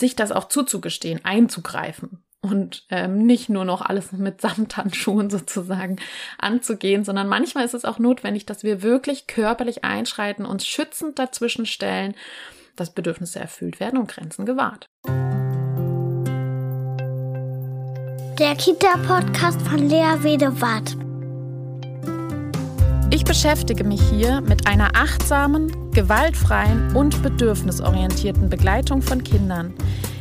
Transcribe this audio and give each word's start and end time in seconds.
sich 0.00 0.16
das 0.16 0.32
auch 0.32 0.48
zuzugestehen, 0.48 1.24
einzugreifen 1.24 2.22
und 2.40 2.86
ähm, 2.90 3.26
nicht 3.26 3.48
nur 3.48 3.64
noch 3.64 3.82
alles 3.82 4.12
mit 4.12 4.40
Samthandschuhen 4.40 5.30
sozusagen 5.30 5.96
anzugehen, 6.38 7.04
sondern 7.04 7.28
manchmal 7.28 7.64
ist 7.64 7.74
es 7.74 7.84
auch 7.84 7.98
notwendig, 7.98 8.46
dass 8.46 8.64
wir 8.64 8.82
wirklich 8.82 9.26
körperlich 9.26 9.84
einschreiten, 9.84 10.46
uns 10.46 10.66
schützend 10.66 11.18
dazwischen 11.18 11.66
stellen, 11.66 12.14
dass 12.76 12.94
Bedürfnisse 12.94 13.38
erfüllt 13.38 13.78
werden 13.78 13.98
und 13.98 14.08
Grenzen 14.08 14.46
gewahrt. 14.46 14.86
Der 18.38 18.56
Kita-Podcast 18.56 19.60
von 19.62 19.86
Lea 19.90 20.16
Wedewart. 20.22 20.96
Ich 23.12 23.24
beschäftige 23.24 23.84
mich 23.84 24.00
hier 24.08 24.40
mit 24.40 24.66
einer 24.66 24.92
achtsamen, 24.94 25.70
gewaltfreien 25.92 26.94
und 26.94 27.20
bedürfnisorientierten 27.22 28.48
Begleitung 28.48 29.02
von 29.02 29.24
Kindern, 29.24 29.74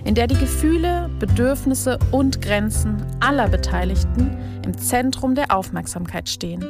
in 0.03 0.15
der 0.15 0.25
die 0.25 0.37
Gefühle, 0.37 1.09
Bedürfnisse 1.19 1.99
und 2.11 2.41
Grenzen 2.41 3.05
aller 3.19 3.47
Beteiligten 3.47 4.35
im 4.65 4.75
Zentrum 4.77 5.35
der 5.35 5.55
Aufmerksamkeit 5.55 6.27
stehen. 6.27 6.63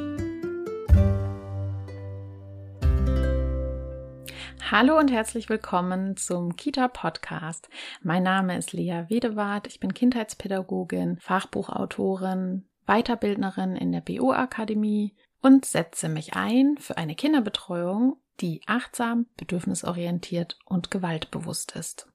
Hallo 4.70 4.98
und 4.98 5.10
herzlich 5.10 5.48
willkommen 5.48 6.16
zum 6.16 6.54
Kita 6.54 6.88
Podcast. 6.88 7.70
Mein 8.02 8.22
Name 8.22 8.56
ist 8.58 8.74
Lea 8.74 9.04
Wedewart, 9.08 9.66
ich 9.66 9.80
bin 9.80 9.94
Kindheitspädagogin, 9.94 11.16
Fachbuchautorin, 11.20 12.68
Weiterbildnerin 12.86 13.76
in 13.76 13.92
der 13.92 14.02
BO 14.02 14.32
Akademie 14.32 15.14
und 15.40 15.64
setze 15.64 16.08
mich 16.08 16.34
ein 16.34 16.76
für 16.78 16.98
eine 16.98 17.14
Kinderbetreuung, 17.14 18.16
die 18.40 18.62
achtsam, 18.66 19.26
bedürfnisorientiert 19.36 20.58
und 20.64 20.90
gewaltbewusst 20.90 21.72
ist. 21.72 22.09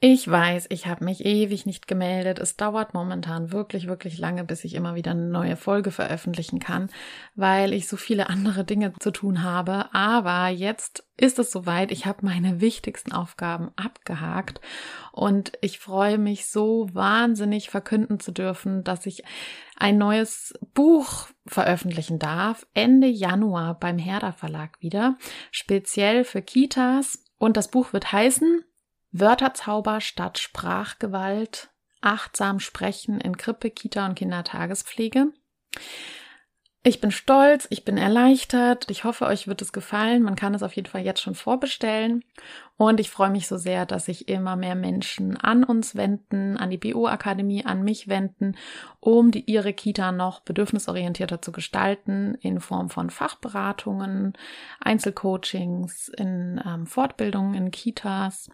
Ich 0.00 0.30
weiß, 0.30 0.66
ich 0.70 0.86
habe 0.86 1.04
mich 1.04 1.24
ewig 1.24 1.66
nicht 1.66 1.88
gemeldet. 1.88 2.38
Es 2.38 2.56
dauert 2.56 2.94
momentan 2.94 3.50
wirklich, 3.50 3.88
wirklich 3.88 4.16
lange, 4.16 4.44
bis 4.44 4.62
ich 4.62 4.74
immer 4.74 4.94
wieder 4.94 5.10
eine 5.10 5.26
neue 5.26 5.56
Folge 5.56 5.90
veröffentlichen 5.90 6.60
kann, 6.60 6.88
weil 7.34 7.72
ich 7.72 7.88
so 7.88 7.96
viele 7.96 8.30
andere 8.30 8.62
Dinge 8.62 8.92
zu 9.00 9.10
tun 9.10 9.42
habe. 9.42 9.92
Aber 9.92 10.50
jetzt 10.50 11.04
ist 11.16 11.40
es 11.40 11.50
soweit. 11.50 11.90
Ich 11.90 12.06
habe 12.06 12.24
meine 12.24 12.60
wichtigsten 12.60 13.10
Aufgaben 13.10 13.72
abgehakt 13.74 14.60
und 15.10 15.50
ich 15.62 15.80
freue 15.80 16.18
mich 16.18 16.46
so 16.46 16.88
wahnsinnig 16.92 17.68
verkünden 17.68 18.20
zu 18.20 18.30
dürfen, 18.30 18.84
dass 18.84 19.04
ich 19.04 19.24
ein 19.76 19.98
neues 19.98 20.54
Buch 20.74 21.26
veröffentlichen 21.44 22.20
darf. 22.20 22.68
Ende 22.72 23.08
Januar 23.08 23.76
beim 23.76 23.98
Herder 23.98 24.32
Verlag 24.32 24.80
wieder. 24.80 25.18
Speziell 25.50 26.22
für 26.22 26.40
Kitas. 26.40 27.24
Und 27.40 27.56
das 27.56 27.68
Buch 27.68 27.92
wird 27.92 28.12
heißen 28.12 28.62
Wörterzauber 29.10 30.00
statt 30.00 30.38
Sprachgewalt, 30.38 31.70
achtsam 32.00 32.60
sprechen 32.60 33.20
in 33.20 33.36
Krippe, 33.36 33.70
Kita 33.70 34.06
und 34.06 34.14
Kindertagespflege. 34.14 35.32
Ich 36.84 37.00
bin 37.00 37.10
stolz, 37.10 37.66
ich 37.70 37.84
bin 37.84 37.98
erleichtert. 37.98 38.88
Ich 38.88 39.02
hoffe, 39.02 39.26
euch 39.26 39.48
wird 39.48 39.60
es 39.60 39.72
gefallen. 39.72 40.22
Man 40.22 40.36
kann 40.36 40.54
es 40.54 40.62
auf 40.62 40.74
jeden 40.74 40.88
Fall 40.88 41.04
jetzt 41.04 41.20
schon 41.20 41.34
vorbestellen. 41.34 42.24
Und 42.76 43.00
ich 43.00 43.10
freue 43.10 43.30
mich 43.30 43.48
so 43.48 43.56
sehr, 43.56 43.84
dass 43.84 44.06
sich 44.06 44.28
immer 44.28 44.54
mehr 44.54 44.76
Menschen 44.76 45.36
an 45.36 45.64
uns 45.64 45.96
wenden, 45.96 46.56
an 46.56 46.70
die 46.70 46.78
BO-Akademie, 46.78 47.66
an 47.66 47.82
mich 47.82 48.06
wenden, 48.08 48.56
um 49.00 49.32
die, 49.32 49.50
ihre 49.50 49.72
Kita 49.72 50.12
noch 50.12 50.40
bedürfnisorientierter 50.40 51.42
zu 51.42 51.50
gestalten, 51.50 52.36
in 52.36 52.60
Form 52.60 52.90
von 52.90 53.10
Fachberatungen, 53.10 54.34
Einzelcoachings, 54.80 56.08
in 56.08 56.58
ähm, 56.64 56.86
Fortbildungen 56.86 57.54
in 57.54 57.70
Kitas 57.72 58.48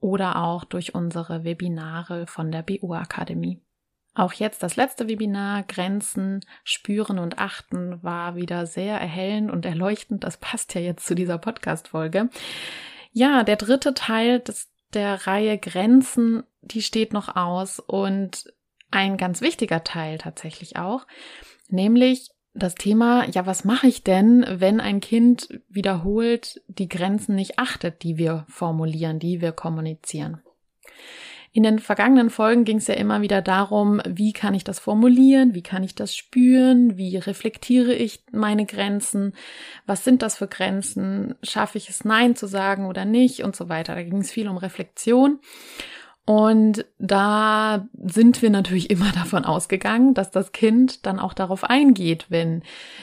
oder 0.00 0.42
auch 0.42 0.64
durch 0.64 0.94
unsere 0.94 1.44
Webinare 1.44 2.26
von 2.26 2.50
der 2.50 2.62
BU 2.62 2.94
Akademie. 2.94 3.60
Auch 4.14 4.32
jetzt 4.32 4.62
das 4.62 4.76
letzte 4.76 5.08
Webinar 5.08 5.62
Grenzen 5.62 6.40
spüren 6.64 7.18
und 7.18 7.38
achten 7.38 8.02
war 8.02 8.34
wieder 8.34 8.66
sehr 8.66 9.00
erhellend 9.00 9.50
und 9.50 9.64
erleuchtend. 9.64 10.24
Das 10.24 10.36
passt 10.36 10.74
ja 10.74 10.80
jetzt 10.80 11.06
zu 11.06 11.14
dieser 11.14 11.38
Podcast 11.38 11.88
Folge. 11.88 12.28
Ja, 13.12 13.44
der 13.44 13.56
dritte 13.56 13.94
Teil 13.94 14.40
des, 14.40 14.68
der 14.94 15.26
Reihe 15.26 15.58
Grenzen, 15.58 16.42
die 16.60 16.82
steht 16.82 17.12
noch 17.12 17.36
aus 17.36 17.78
und 17.78 18.52
ein 18.90 19.16
ganz 19.16 19.40
wichtiger 19.40 19.84
Teil 19.84 20.18
tatsächlich 20.18 20.76
auch, 20.76 21.06
nämlich 21.68 22.30
das 22.54 22.74
Thema, 22.74 23.28
ja, 23.28 23.46
was 23.46 23.64
mache 23.64 23.86
ich 23.86 24.02
denn, 24.02 24.44
wenn 24.48 24.80
ein 24.80 25.00
Kind 25.00 25.60
wiederholt 25.68 26.62
die 26.66 26.88
Grenzen 26.88 27.34
nicht 27.34 27.58
achtet, 27.58 28.02
die 28.02 28.18
wir 28.18 28.44
formulieren, 28.48 29.18
die 29.18 29.40
wir 29.40 29.52
kommunizieren? 29.52 30.42
In 31.52 31.64
den 31.64 31.80
vergangenen 31.80 32.30
Folgen 32.30 32.64
ging 32.64 32.76
es 32.76 32.86
ja 32.86 32.94
immer 32.94 33.22
wieder 33.22 33.42
darum, 33.42 34.00
wie 34.06 34.32
kann 34.32 34.54
ich 34.54 34.62
das 34.62 34.78
formulieren, 34.78 35.52
wie 35.52 35.62
kann 35.62 35.82
ich 35.82 35.96
das 35.96 36.14
spüren, 36.14 36.96
wie 36.96 37.16
reflektiere 37.16 37.92
ich 37.92 38.22
meine 38.30 38.66
Grenzen, 38.66 39.32
was 39.84 40.04
sind 40.04 40.22
das 40.22 40.36
für 40.36 40.46
Grenzen, 40.46 41.34
schaffe 41.42 41.76
ich 41.76 41.88
es 41.88 42.04
Nein 42.04 42.36
zu 42.36 42.46
sagen 42.46 42.86
oder 42.86 43.04
nicht 43.04 43.42
und 43.42 43.56
so 43.56 43.68
weiter. 43.68 43.96
Da 43.96 44.02
ging 44.04 44.18
es 44.18 44.30
viel 44.30 44.46
um 44.46 44.58
Reflexion. 44.58 45.40
Und 46.26 46.84
da 46.98 47.88
sind 48.02 48.42
wir 48.42 48.50
natürlich 48.50 48.90
immer 48.90 49.10
davon 49.12 49.44
ausgegangen, 49.44 50.14
dass 50.14 50.30
das 50.30 50.52
Kind 50.52 51.06
dann 51.06 51.18
auch 51.18 51.34
darauf 51.34 51.64
eingeht, 51.64 52.26
wenn 52.28 52.62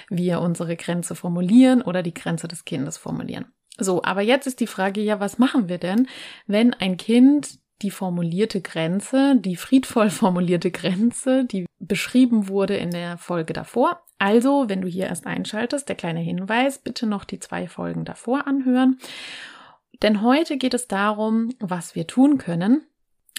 wir 0.09 0.41
unsere 0.41 0.75
Grenze 0.75 1.15
formulieren 1.15 1.81
oder 1.81 2.03
die 2.03 2.13
Grenze 2.13 2.47
des 2.47 2.65
Kindes 2.65 2.97
formulieren. 2.97 3.45
So, 3.77 4.03
aber 4.03 4.21
jetzt 4.21 4.47
ist 4.47 4.59
die 4.59 4.67
Frage 4.67 5.01
ja, 5.01 5.19
was 5.19 5.37
machen 5.37 5.69
wir 5.69 5.77
denn, 5.77 6.07
wenn 6.47 6.73
ein 6.73 6.97
Kind 6.97 7.59
die 7.83 7.91
formulierte 7.91 8.61
Grenze, 8.61 9.35
die 9.37 9.55
friedvoll 9.55 10.09
formulierte 10.09 10.71
Grenze, 10.71 11.45
die 11.45 11.65
beschrieben 11.79 12.47
wurde 12.47 12.75
in 12.75 12.91
der 12.91 13.17
Folge 13.17 13.53
davor. 13.53 14.01
Also, 14.19 14.67
wenn 14.67 14.81
du 14.81 14.87
hier 14.87 15.05
erst 15.05 15.27
einschaltest, 15.27 15.87
der 15.87 15.95
kleine 15.95 16.21
Hinweis, 16.21 16.79
bitte 16.79 17.05
noch 17.05 17.23
die 17.23 17.39
zwei 17.39 17.67
Folgen 17.67 18.03
davor 18.03 18.47
anhören. 18.47 18.97
Denn 20.01 20.21
heute 20.21 20.57
geht 20.57 20.73
es 20.73 20.87
darum, 20.87 21.49
was 21.59 21.93
wir 21.93 22.07
tun 22.07 22.39
können, 22.39 22.83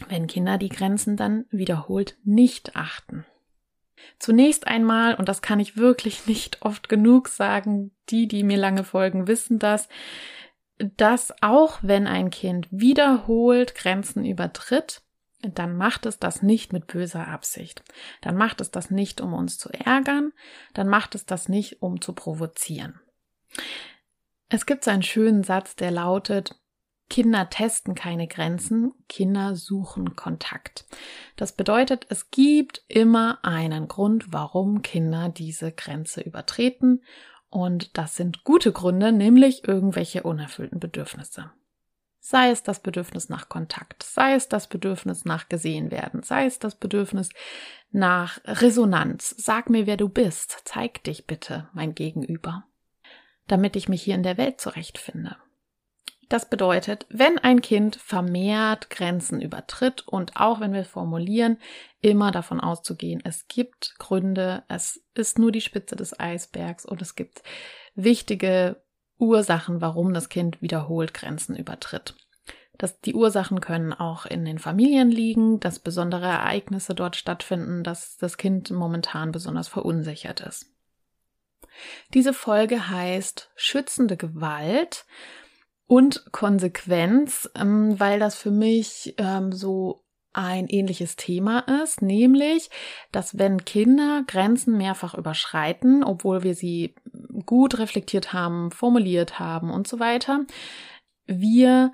wenn 0.08 0.26
Kinder 0.26 0.58
die 0.58 0.68
Grenzen 0.68 1.16
dann 1.16 1.46
wiederholt 1.50 2.16
nicht 2.24 2.76
achten. 2.76 3.26
Zunächst 4.18 4.66
einmal, 4.66 5.14
und 5.14 5.28
das 5.28 5.42
kann 5.42 5.60
ich 5.60 5.76
wirklich 5.76 6.26
nicht 6.26 6.62
oft 6.62 6.88
genug 6.88 7.28
sagen, 7.28 7.90
die, 8.08 8.28
die 8.28 8.44
mir 8.44 8.58
lange 8.58 8.84
folgen, 8.84 9.26
wissen 9.26 9.58
das, 9.58 9.88
dass 10.78 11.34
auch 11.42 11.78
wenn 11.82 12.06
ein 12.06 12.30
Kind 12.30 12.68
wiederholt 12.70 13.74
Grenzen 13.74 14.24
übertritt, 14.24 15.02
dann 15.42 15.76
macht 15.76 16.06
es 16.06 16.18
das 16.18 16.42
nicht 16.42 16.72
mit 16.72 16.86
böser 16.86 17.28
Absicht. 17.28 17.82
Dann 18.20 18.36
macht 18.36 18.60
es 18.60 18.70
das 18.70 18.90
nicht, 18.90 19.20
um 19.20 19.34
uns 19.34 19.58
zu 19.58 19.70
ärgern, 19.70 20.32
dann 20.74 20.88
macht 20.88 21.14
es 21.14 21.26
das 21.26 21.48
nicht, 21.48 21.82
um 21.82 22.00
zu 22.00 22.12
provozieren. 22.12 23.00
Es 24.48 24.66
gibt 24.66 24.84
so 24.84 24.90
einen 24.90 25.02
schönen 25.02 25.44
Satz, 25.44 25.76
der 25.76 25.90
lautet, 25.90 26.57
Kinder 27.10 27.48
testen 27.48 27.94
keine 27.94 28.28
Grenzen, 28.28 28.92
Kinder 29.08 29.56
suchen 29.56 30.14
Kontakt. 30.14 30.84
Das 31.36 31.52
bedeutet, 31.52 32.06
es 32.10 32.30
gibt 32.30 32.82
immer 32.88 33.38
einen 33.42 33.88
Grund, 33.88 34.32
warum 34.32 34.82
Kinder 34.82 35.30
diese 35.30 35.72
Grenze 35.72 36.20
übertreten. 36.20 37.02
Und 37.50 37.96
das 37.96 38.16
sind 38.16 38.44
gute 38.44 38.72
Gründe, 38.72 39.10
nämlich 39.10 39.66
irgendwelche 39.66 40.22
unerfüllten 40.22 40.80
Bedürfnisse. 40.80 41.50
Sei 42.20 42.50
es 42.50 42.62
das 42.62 42.80
Bedürfnis 42.80 43.30
nach 43.30 43.48
Kontakt, 43.48 44.02
sei 44.02 44.34
es 44.34 44.48
das 44.48 44.66
Bedürfnis 44.66 45.24
nach 45.24 45.48
gesehen 45.48 45.90
werden, 45.90 46.22
sei 46.22 46.44
es 46.44 46.58
das 46.58 46.74
Bedürfnis 46.74 47.30
nach 47.90 48.38
Resonanz. 48.44 49.34
Sag 49.38 49.70
mir, 49.70 49.86
wer 49.86 49.96
du 49.96 50.10
bist. 50.10 50.60
Zeig 50.66 51.02
dich 51.04 51.26
bitte, 51.26 51.70
mein 51.72 51.94
Gegenüber, 51.94 52.64
damit 53.46 53.76
ich 53.76 53.88
mich 53.88 54.02
hier 54.02 54.14
in 54.14 54.24
der 54.24 54.36
Welt 54.36 54.60
zurechtfinde. 54.60 55.36
Das 56.28 56.50
bedeutet, 56.50 57.06
wenn 57.08 57.38
ein 57.38 57.62
Kind 57.62 57.96
vermehrt 57.96 58.90
Grenzen 58.90 59.40
übertritt 59.40 60.06
und 60.06 60.36
auch 60.36 60.60
wenn 60.60 60.74
wir 60.74 60.84
formulieren, 60.84 61.58
immer 62.02 62.30
davon 62.30 62.60
auszugehen, 62.60 63.22
es 63.24 63.48
gibt 63.48 63.94
Gründe, 63.98 64.62
es 64.68 65.02
ist 65.14 65.38
nur 65.38 65.52
die 65.52 65.62
Spitze 65.62 65.96
des 65.96 66.18
Eisbergs 66.18 66.84
und 66.84 67.00
es 67.00 67.14
gibt 67.14 67.42
wichtige 67.94 68.82
Ursachen, 69.18 69.80
warum 69.80 70.12
das 70.12 70.28
Kind 70.28 70.60
wiederholt 70.60 71.14
Grenzen 71.14 71.56
übertritt. 71.56 72.14
Das, 72.76 73.00
die 73.00 73.14
Ursachen 73.14 73.60
können 73.60 73.92
auch 73.92 74.24
in 74.24 74.44
den 74.44 74.60
Familien 74.60 75.10
liegen, 75.10 75.58
dass 75.58 75.80
besondere 75.80 76.26
Ereignisse 76.26 76.94
dort 76.94 77.16
stattfinden, 77.16 77.82
dass 77.82 78.16
das 78.18 78.36
Kind 78.36 78.70
momentan 78.70 79.32
besonders 79.32 79.66
verunsichert 79.66 80.40
ist. 80.40 80.66
Diese 82.14 82.32
Folge 82.32 82.88
heißt 82.88 83.50
Schützende 83.56 84.16
Gewalt 84.16 85.06
und 85.88 86.30
Konsequenz, 86.30 87.50
ähm, 87.56 87.98
weil 87.98 88.20
das 88.20 88.36
für 88.36 88.52
mich 88.52 89.14
ähm, 89.18 89.50
so 89.50 90.04
ein 90.32 90.68
ähnliches 90.68 91.16
Thema 91.16 91.60
ist, 91.82 92.02
nämlich, 92.02 92.70
dass 93.10 93.38
wenn 93.38 93.64
Kinder 93.64 94.22
Grenzen 94.26 94.76
mehrfach 94.76 95.14
überschreiten, 95.14 96.04
obwohl 96.04 96.44
wir 96.44 96.54
sie 96.54 96.94
gut 97.44 97.78
reflektiert 97.78 98.32
haben, 98.32 98.70
formuliert 98.70 99.40
haben 99.40 99.70
und 99.70 99.88
so 99.88 99.98
weiter, 99.98 100.44
wir 101.26 101.92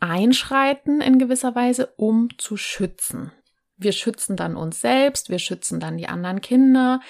einschreiten 0.00 1.00
in 1.00 1.18
gewisser 1.18 1.54
Weise, 1.54 1.92
um 1.96 2.28
zu 2.38 2.56
schützen. 2.56 3.32
Wir 3.76 3.92
schützen 3.92 4.36
dann 4.36 4.56
uns 4.56 4.80
selbst, 4.80 5.28
wir 5.28 5.40
schützen 5.40 5.80
dann 5.80 5.96
die 5.96 6.08
anderen 6.08 6.40
Kinder. 6.40 7.00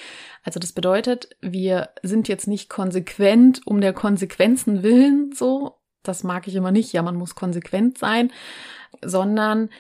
Also 0.43 0.58
das 0.58 0.73
bedeutet, 0.73 1.37
wir 1.40 1.90
sind 2.02 2.28
jetzt 2.28 2.49
nicht 2.49 2.70
konsequent 2.70 3.61
um 3.67 3.81
der 3.82 3.93
Konsequenzen 3.93 4.82
willen, 4.82 5.32
so. 5.32 5.81
Das 6.02 6.25
mag 6.25 6.46
ich 6.49 6.54
immer 6.54 6.72
nicht. 6.72 6.93
Ja, 6.93 7.02
man 7.02 7.16
muss 7.16 7.34
konsequent 7.34 7.99
sein, 7.99 8.32
sondern 9.02 9.70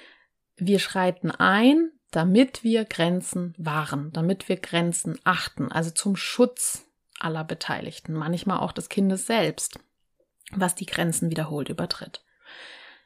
wir 0.56 0.78
schreiten 0.78 1.30
ein, 1.30 1.90
damit 2.10 2.62
wir 2.62 2.84
Grenzen 2.84 3.54
wahren, 3.58 4.10
damit 4.12 4.48
wir 4.48 4.56
Grenzen 4.56 5.18
achten, 5.24 5.72
also 5.72 5.90
zum 5.90 6.14
Schutz 6.14 6.86
aller 7.18 7.44
Beteiligten, 7.44 8.12
manchmal 8.12 8.58
auch 8.58 8.72
des 8.72 8.88
Kindes 8.88 9.26
selbst, 9.26 9.78
was 10.52 10.74
die 10.74 10.86
Grenzen 10.86 11.30
wiederholt 11.30 11.68
übertritt. 11.68 12.24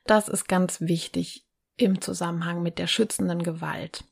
Das 0.06 0.28
ist 0.28 0.48
ganz 0.48 0.80
wichtig 0.80 1.46
im 1.76 2.00
Zusammenhang 2.00 2.62
mit 2.62 2.78
der 2.78 2.86
schützenden 2.86 3.42
Gewalt. 3.42 4.04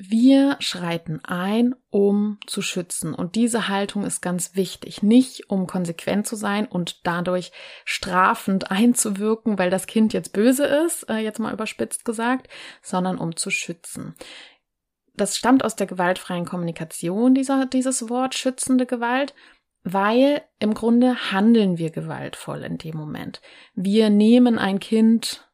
Wir 0.00 0.56
schreiten 0.60 1.20
ein, 1.24 1.74
um 1.90 2.38
zu 2.46 2.62
schützen. 2.62 3.14
Und 3.14 3.34
diese 3.34 3.66
Haltung 3.66 4.04
ist 4.04 4.20
ganz 4.20 4.54
wichtig. 4.54 5.02
Nicht 5.02 5.50
um 5.50 5.66
konsequent 5.66 6.26
zu 6.26 6.36
sein 6.36 6.66
und 6.66 7.04
dadurch 7.06 7.50
strafend 7.84 8.70
einzuwirken, 8.70 9.58
weil 9.58 9.70
das 9.70 9.86
Kind 9.86 10.12
jetzt 10.12 10.32
böse 10.32 10.64
ist, 10.64 11.08
äh, 11.10 11.16
jetzt 11.16 11.40
mal 11.40 11.52
überspitzt 11.52 12.04
gesagt, 12.04 12.48
sondern 12.80 13.18
um 13.18 13.34
zu 13.34 13.50
schützen. 13.50 14.14
Das 15.14 15.36
stammt 15.36 15.64
aus 15.64 15.74
der 15.74 15.88
gewaltfreien 15.88 16.44
Kommunikation, 16.44 17.34
dieser, 17.34 17.66
dieses 17.66 18.08
Wort 18.08 18.36
schützende 18.36 18.86
Gewalt 18.86 19.34
weil 19.84 20.42
im 20.58 20.74
Grunde 20.74 21.32
handeln 21.32 21.78
wir 21.78 21.90
gewaltvoll 21.90 22.62
in 22.62 22.78
dem 22.78 22.96
Moment. 22.96 23.40
Wir 23.74 24.10
nehmen 24.10 24.58
ein 24.58 24.80
Kind 24.80 25.47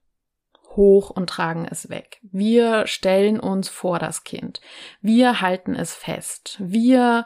hoch 0.77 1.11
und 1.11 1.29
tragen 1.29 1.67
es 1.71 1.89
weg. 1.89 2.19
Wir 2.23 2.87
stellen 2.87 3.41
uns 3.41 3.69
vor 3.69 3.99
das 3.99 4.25
Kind. 4.25 4.61
Wir 5.01 5.41
halten 5.41 5.75
es 5.75 5.95
fest. 5.95 6.57
Wir 6.61 7.25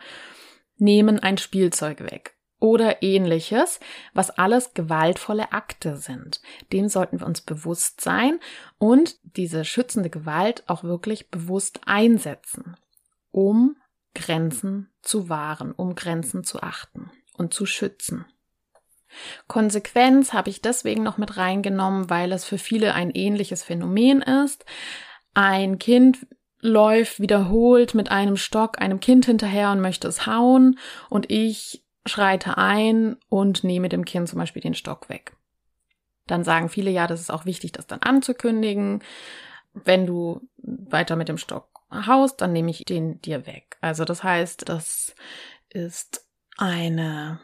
nehmen 0.77 1.19
ein 1.19 1.39
Spielzeug 1.39 2.01
weg 2.01 2.39
oder 2.61 3.03
ähnliches, 3.03 3.81
was 4.15 4.31
alles 4.31 4.75
gewaltvolle 4.75 5.53
Akte 5.53 5.97
sind. 5.97 6.41
Dem 6.73 6.89
sollten 6.89 7.21
wir 7.21 7.27
uns 7.27 7.41
bewusst 7.41 8.01
sein 8.01 8.41
und 8.79 9.19
diese 9.23 9.65
schützende 9.65 10.11
Gewalt 10.11 10.65
auch 10.67 10.83
wirklich 10.83 11.31
bewusst 11.31 11.81
einsetzen, 11.87 12.77
um 13.31 13.77
Grenzen 14.15 14.91
zu 15.03 15.29
wahren, 15.29 15.73
um 15.73 15.95
Grenzen 15.95 16.43
zu 16.43 16.61
achten 16.61 17.11
und 17.35 17.55
zu 17.55 17.67
schützen. 17.67 18.27
Konsequenz 19.47 20.33
habe 20.33 20.51
ich 20.51 20.61
deswegen 20.61 21.03
noch 21.03 21.19
mit 21.19 21.37
reingenommen, 21.37 22.11
weil 22.11 22.33
es 22.33 22.45
für 22.45 22.59
viele 22.59 22.95
ein 22.95 23.11
ähnliches 23.11 23.63
Phänomen 23.63 24.23
ist. 24.23 24.65
Ein 25.35 25.79
Kind 25.79 26.27
läuft 26.61 27.21
wiederholt 27.21 27.95
mit 27.95 28.11
einem 28.11 28.37
Stock 28.37 28.81
einem 28.81 29.01
Kind 29.01 29.27
hinterher 29.27 29.71
und 29.71 29.81
möchte 29.81 30.09
es 30.09 30.27
hauen 30.27 30.79
und 31.09 31.31
ich 31.31 31.85
schreite 32.07 32.59
ein 32.59 33.17
und 33.29 33.65
nehme 33.65 33.89
dem 33.89 34.05
Kind 34.05 34.29
zum 34.29 34.39
Beispiel 34.39 34.63
den 34.63 34.75
Stock 34.75 35.09
weg. 35.09 35.37
Dann 36.27 36.45
sagen 36.45 36.69
viele, 36.69 36.91
ja, 36.91 37.07
das 37.07 37.21
ist 37.21 37.31
auch 37.31 37.45
wichtig, 37.45 37.73
das 37.73 37.87
dann 37.87 38.01
anzukündigen. 38.01 39.03
Wenn 39.73 40.07
du 40.07 40.41
weiter 40.57 41.17
mit 41.17 41.29
dem 41.29 41.39
Stock 41.39 41.69
haust, 41.91 42.41
dann 42.41 42.53
nehme 42.53 42.71
ich 42.71 42.85
den 42.85 43.21
dir 43.23 43.47
weg. 43.47 43.79
Also 43.81 44.05
das 44.05 44.23
heißt, 44.23 44.69
das 44.69 45.15
ist 45.71 46.27
eine 46.57 47.41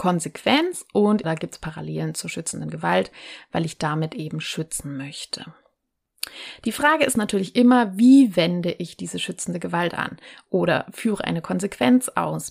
Konsequenz 0.00 0.86
und 0.94 1.26
da 1.26 1.34
gibt 1.34 1.52
es 1.52 1.58
Parallelen 1.58 2.14
zur 2.14 2.30
schützenden 2.30 2.70
Gewalt, 2.70 3.12
weil 3.52 3.66
ich 3.66 3.76
damit 3.76 4.14
eben 4.14 4.40
schützen 4.40 4.96
möchte. 4.96 5.44
Die 6.64 6.72
Frage 6.72 7.04
ist 7.04 7.18
natürlich 7.18 7.54
immer, 7.54 7.98
wie 7.98 8.34
wende 8.34 8.72
ich 8.72 8.96
diese 8.96 9.18
schützende 9.18 9.60
Gewalt 9.60 9.92
an 9.92 10.16
oder 10.48 10.86
führe 10.90 11.24
eine 11.24 11.42
Konsequenz 11.42 12.08
aus? 12.08 12.50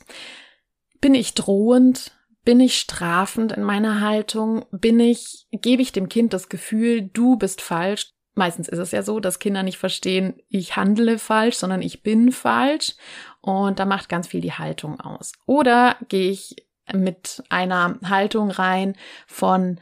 Bin 1.01 1.15
ich 1.15 1.33
drohend? 1.33 2.11
Bin 2.45 2.59
ich 2.59 2.77
strafend 2.77 3.51
in 3.53 3.63
meiner 3.63 3.99
Haltung? 3.99 4.67
Bin 4.69 4.99
ich, 4.99 5.47
gebe 5.51 5.81
ich 5.81 5.91
dem 5.91 6.07
Kind 6.07 6.33
das 6.33 6.49
Gefühl, 6.49 7.01
du 7.01 7.35
bist 7.35 7.61
falsch? 7.61 8.11
Meistens 8.35 8.67
ist 8.67 8.77
es 8.77 8.91
ja 8.91 9.01
so, 9.01 9.19
dass 9.19 9.39
Kinder 9.39 9.63
nicht 9.63 9.79
verstehen, 9.79 10.39
ich 10.49 10.75
handle 10.75 11.17
falsch, 11.17 11.55
sondern 11.55 11.81
ich 11.81 12.03
bin 12.03 12.31
falsch. 12.31 12.93
Und 13.41 13.79
da 13.79 13.85
macht 13.85 14.07
ganz 14.07 14.27
viel 14.27 14.41
die 14.41 14.53
Haltung 14.53 14.99
aus. 14.99 15.31
Oder 15.47 15.97
gehe 16.09 16.29
ich 16.29 16.68
mit 16.93 17.43
einer 17.49 17.99
Haltung 18.03 18.51
rein 18.51 18.95
von, 19.27 19.79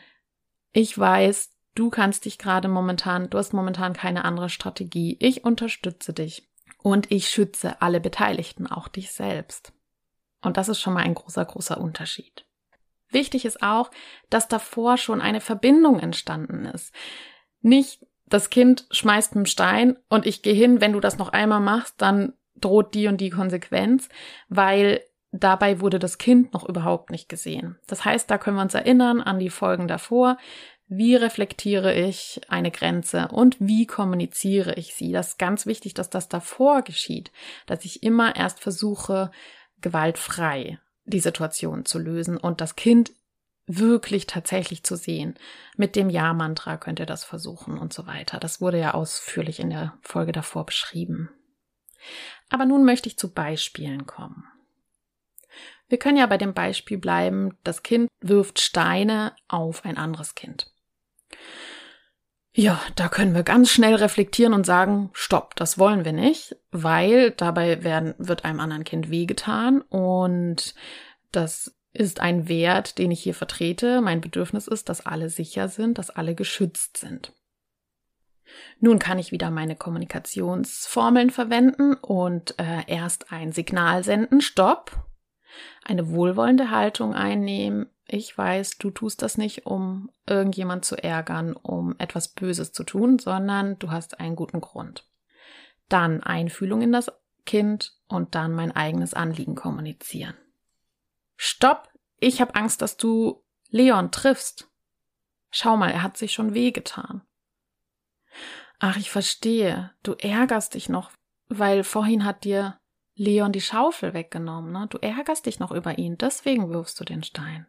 ich 0.72 0.98
weiß, 0.98 1.52
du 1.76 1.90
kannst 1.90 2.26
dich 2.26 2.38
gerade 2.38 2.68
momentan, 2.68 3.30
du 3.30 3.38
hast 3.38 3.54
momentan 3.54 3.94
keine 3.94 4.26
andere 4.26 4.50
Strategie. 4.50 5.18
Ich 5.20 5.44
unterstütze 5.44 6.14
dich 6.14 6.48
und 6.82 7.12
ich 7.12 7.30
schütze 7.30 7.82
alle 7.82 8.00
Beteiligten, 8.00 8.68
auch 8.68 8.88
dich 8.88 9.12
selbst. 9.12 9.74
Und 10.42 10.58
das 10.58 10.70
ist 10.70 10.80
schon 10.80 10.94
mal 10.94 11.04
ein 11.04 11.16
großer, 11.16 11.46
großer 11.46 11.80
Unterschied. 11.80 12.46
Wichtig 13.10 13.46
ist 13.46 13.64
auch, 13.64 13.90
dass 14.30 14.48
davor 14.48 14.98
schon 14.98 15.22
eine 15.22 15.42
Verbindung 15.42 16.00
entstanden 16.00 16.66
ist. 16.66 16.94
Nicht 17.62 18.06
das 18.26 18.50
Kind 18.50 18.86
schmeißt 18.92 19.36
einen 19.36 19.46
Stein 19.46 19.98
und 20.10 20.26
ich 20.26 20.42
gehe 20.42 20.54
hin, 20.54 20.82
wenn 20.82 20.94
du 20.94 21.00
das 21.00 21.18
noch 21.18 21.30
einmal 21.30 21.62
machst, 21.62 22.02
dann 22.02 22.34
droht 22.56 22.94
die 22.94 23.08
und 23.08 23.22
die 23.22 23.30
Konsequenz, 23.30 24.10
weil 24.50 25.02
dabei 25.32 25.82
wurde 25.82 26.00
das 26.00 26.18
Kind 26.18 26.54
noch 26.54 26.68
überhaupt 26.68 27.10
nicht 27.10 27.30
gesehen. 27.30 27.78
Das 27.88 28.06
heißt, 28.06 28.30
da 28.30 28.38
können 28.38 28.58
wir 28.58 28.64
uns 28.64 28.74
erinnern 28.74 29.22
an 29.22 29.40
die 29.40 29.50
Folgen 29.50 29.88
davor. 29.88 30.38
Wie 30.90 31.16
reflektiere 31.16 31.94
ich 31.94 32.42
eine 32.48 32.72
Grenze 32.72 33.28
und 33.28 33.58
wie 33.60 33.86
kommuniziere 33.86 34.76
ich 34.76 34.96
sie? 34.96 35.12
Das 35.12 35.30
ist 35.30 35.40
ganz 35.40 35.66
wichtig, 35.66 35.94
dass 35.94 36.10
das 36.10 36.30
davor 36.30 36.82
geschieht, 36.82 37.32
dass 37.66 37.84
ich 37.84 38.04
immer 38.04 38.36
erst 38.38 38.62
versuche, 38.62 39.32
gewaltfrei 39.82 40.80
die 41.04 41.20
Situation 41.20 41.86
zu 41.86 42.00
lösen 42.00 42.38
und 42.38 42.62
das 42.62 42.76
Kind 42.76 43.12
wirklich 43.66 44.28
tatsächlich 44.28 44.84
zu 44.84 44.96
sehen. 44.96 45.36
Mit 45.76 45.98
dem 45.98 46.10
Ja-Mantra 46.10 46.78
könnt 46.78 47.00
ihr 47.00 47.06
das 47.06 47.26
versuchen 47.26 47.78
und 47.78 47.92
so 47.92 48.08
weiter. 48.08 48.40
Das 48.40 48.62
wurde 48.62 48.80
ja 48.80 48.94
ausführlich 48.94 49.60
in 49.60 49.70
der 49.70 49.98
Folge 50.02 50.32
davor 50.32 50.66
beschrieben. 50.66 51.30
Aber 52.50 52.66
nun 52.66 52.86
möchte 52.86 53.10
ich 53.10 53.18
zu 53.18 53.34
Beispielen 53.34 54.06
kommen. 54.06 54.46
Wir 55.90 55.98
können 55.98 56.18
ja 56.18 56.26
bei 56.26 56.38
dem 56.38 56.54
Beispiel 56.54 56.98
bleiben, 56.98 57.58
das 57.64 57.84
Kind 57.84 58.10
wirft 58.20 58.60
Steine 58.60 59.34
auf 59.48 59.86
ein 59.86 59.98
anderes 59.98 60.36
Kind. 60.36 60.72
Ja, 62.54 62.82
da 62.96 63.08
können 63.08 63.36
wir 63.36 63.44
ganz 63.44 63.70
schnell 63.70 63.94
reflektieren 63.96 64.54
und 64.54 64.66
sagen, 64.66 65.12
stopp, 65.14 65.56
das 65.56 65.78
wollen 65.78 66.06
wir 66.06 66.12
nicht, 66.12 66.58
weil 66.72 67.32
dabei 67.32 67.84
werden, 67.84 68.16
wird 68.18 68.46
einem 68.46 68.60
anderen 68.60 68.84
Kind 68.84 69.12
wehgetan 69.12 69.82
und 69.82 70.74
das 71.32 71.76
ist 71.94 72.20
ein 72.20 72.48
Wert, 72.48 72.98
den 72.98 73.12
ich 73.12 73.22
hier 73.22 73.36
vertrete. 73.36 74.02
Mein 74.02 74.22
Bedürfnis 74.22 74.68
ist, 74.68 74.90
dass 74.90 75.06
alle 75.06 75.30
sicher 75.30 75.68
sind, 75.68 76.00
dass 76.00 76.10
alle 76.10 76.36
geschützt 76.36 76.98
sind. 76.98 77.32
Nun 78.80 78.98
kann 78.98 79.20
ich 79.20 79.32
wieder 79.32 79.52
meine 79.52 79.76
Kommunikationsformeln 79.76 81.30
verwenden 81.30 81.94
und 81.96 82.56
äh, 82.60 82.84
erst 82.88 83.32
ein 83.32 83.52
Signal 83.52 84.04
senden, 84.04 84.42
Stopp, 84.42 85.07
eine 85.84 86.10
wohlwollende 86.10 86.72
Haltung 86.72 87.14
einnehmen. 87.14 87.90
Ich 88.06 88.38
weiß, 88.38 88.78
du 88.78 88.90
tust 88.90 89.22
das 89.22 89.38
nicht, 89.38 89.66
um 89.66 90.10
irgendjemand 90.26 90.86
zu 90.86 90.96
ärgern, 90.96 91.54
um 91.54 91.96
etwas 91.98 92.30
Böses 92.30 92.72
zu 92.72 92.84
tun, 92.84 93.20
sondern 93.20 93.78
du 93.80 93.92
hast 93.92 94.20
einen 94.20 94.36
guten 94.36 94.62
Grund. 94.62 95.08
Dann 95.90 96.24
Einfühlung 96.24 96.82
in 96.82 96.92
das 96.92 97.12
Kind 97.46 97.94
und 98.08 98.36
dann 98.36 98.54
mein 98.54 98.76
eigenes 98.76 99.14
Anliegen 99.14 99.56
kommunizieren. 99.56 100.36
Stopp, 101.36 101.90
ich 102.20 102.42
habe 102.42 102.56
Angst, 102.56 102.82
dass 102.82 102.98
du 102.98 103.44
Leon 103.70 104.12
triffst. 104.12 104.70
Schau 105.52 105.78
mal, 105.78 105.92
er 105.92 106.04
hat 106.04 106.18
sich 106.18 106.34
schon 106.34 106.54
wehgetan. 106.54 107.22
Ach, 108.80 108.98
ich 108.98 109.10
verstehe. 109.10 109.92
Du 110.04 110.14
ärgerst 110.14 110.74
dich 110.74 110.90
noch, 110.90 111.12
weil 111.48 111.84
vorhin 111.84 112.26
hat 112.26 112.44
dir 112.44 112.80
Leon 113.18 113.52
die 113.52 113.62
Schaufel 113.62 114.14
weggenommen, 114.14 114.72
ne? 114.72 114.88
Du 114.90 115.00
ärgerst 115.00 115.48
dich 115.48 115.60
noch 115.60 115.72
über 115.72 115.98
ihn, 115.98 116.18
deswegen 116.18 116.70
wirfst 116.70 117.00
du 117.00 117.04
den 117.04 117.24
Stein. 117.24 117.66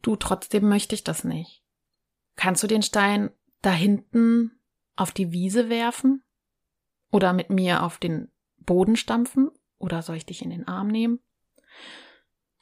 Du, 0.00 0.16
trotzdem 0.16 0.68
möchte 0.68 0.94
ich 0.94 1.04
das 1.04 1.22
nicht. 1.22 1.62
Kannst 2.34 2.62
du 2.62 2.66
den 2.66 2.82
Stein 2.82 3.30
da 3.62 3.70
hinten 3.70 4.58
auf 4.96 5.12
die 5.12 5.32
Wiese 5.32 5.68
werfen? 5.68 6.22
Oder 7.10 7.32
mit 7.32 7.50
mir 7.50 7.82
auf 7.82 7.98
den 7.98 8.32
Boden 8.58 8.96
stampfen? 8.96 9.50
Oder 9.78 10.02
soll 10.02 10.16
ich 10.16 10.26
dich 10.26 10.42
in 10.42 10.50
den 10.50 10.66
Arm 10.66 10.88
nehmen? 10.88 11.20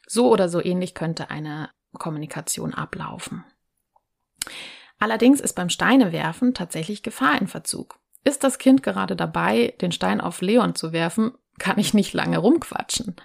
So 0.06 0.30
oder 0.30 0.48
so 0.48 0.62
ähnlich 0.62 0.94
könnte 0.94 1.30
eine 1.30 1.70
Kommunikation 1.94 2.74
ablaufen. 2.74 3.44
Allerdings 4.98 5.40
ist 5.40 5.54
beim 5.54 5.68
Steinewerfen 5.68 6.52
tatsächlich 6.54 7.02
Gefahr 7.02 7.40
in 7.40 7.46
Verzug. 7.46 7.98
Ist 8.24 8.44
das 8.44 8.58
Kind 8.58 8.82
gerade 8.82 9.16
dabei, 9.16 9.74
den 9.80 9.92
Stein 9.92 10.20
auf 10.20 10.40
Leon 10.42 10.74
zu 10.74 10.92
werfen, 10.92 11.32
kann 11.58 11.78
ich 11.78 11.94
nicht 11.94 12.12
lange 12.12 12.38
rumquatschen. 12.38 13.16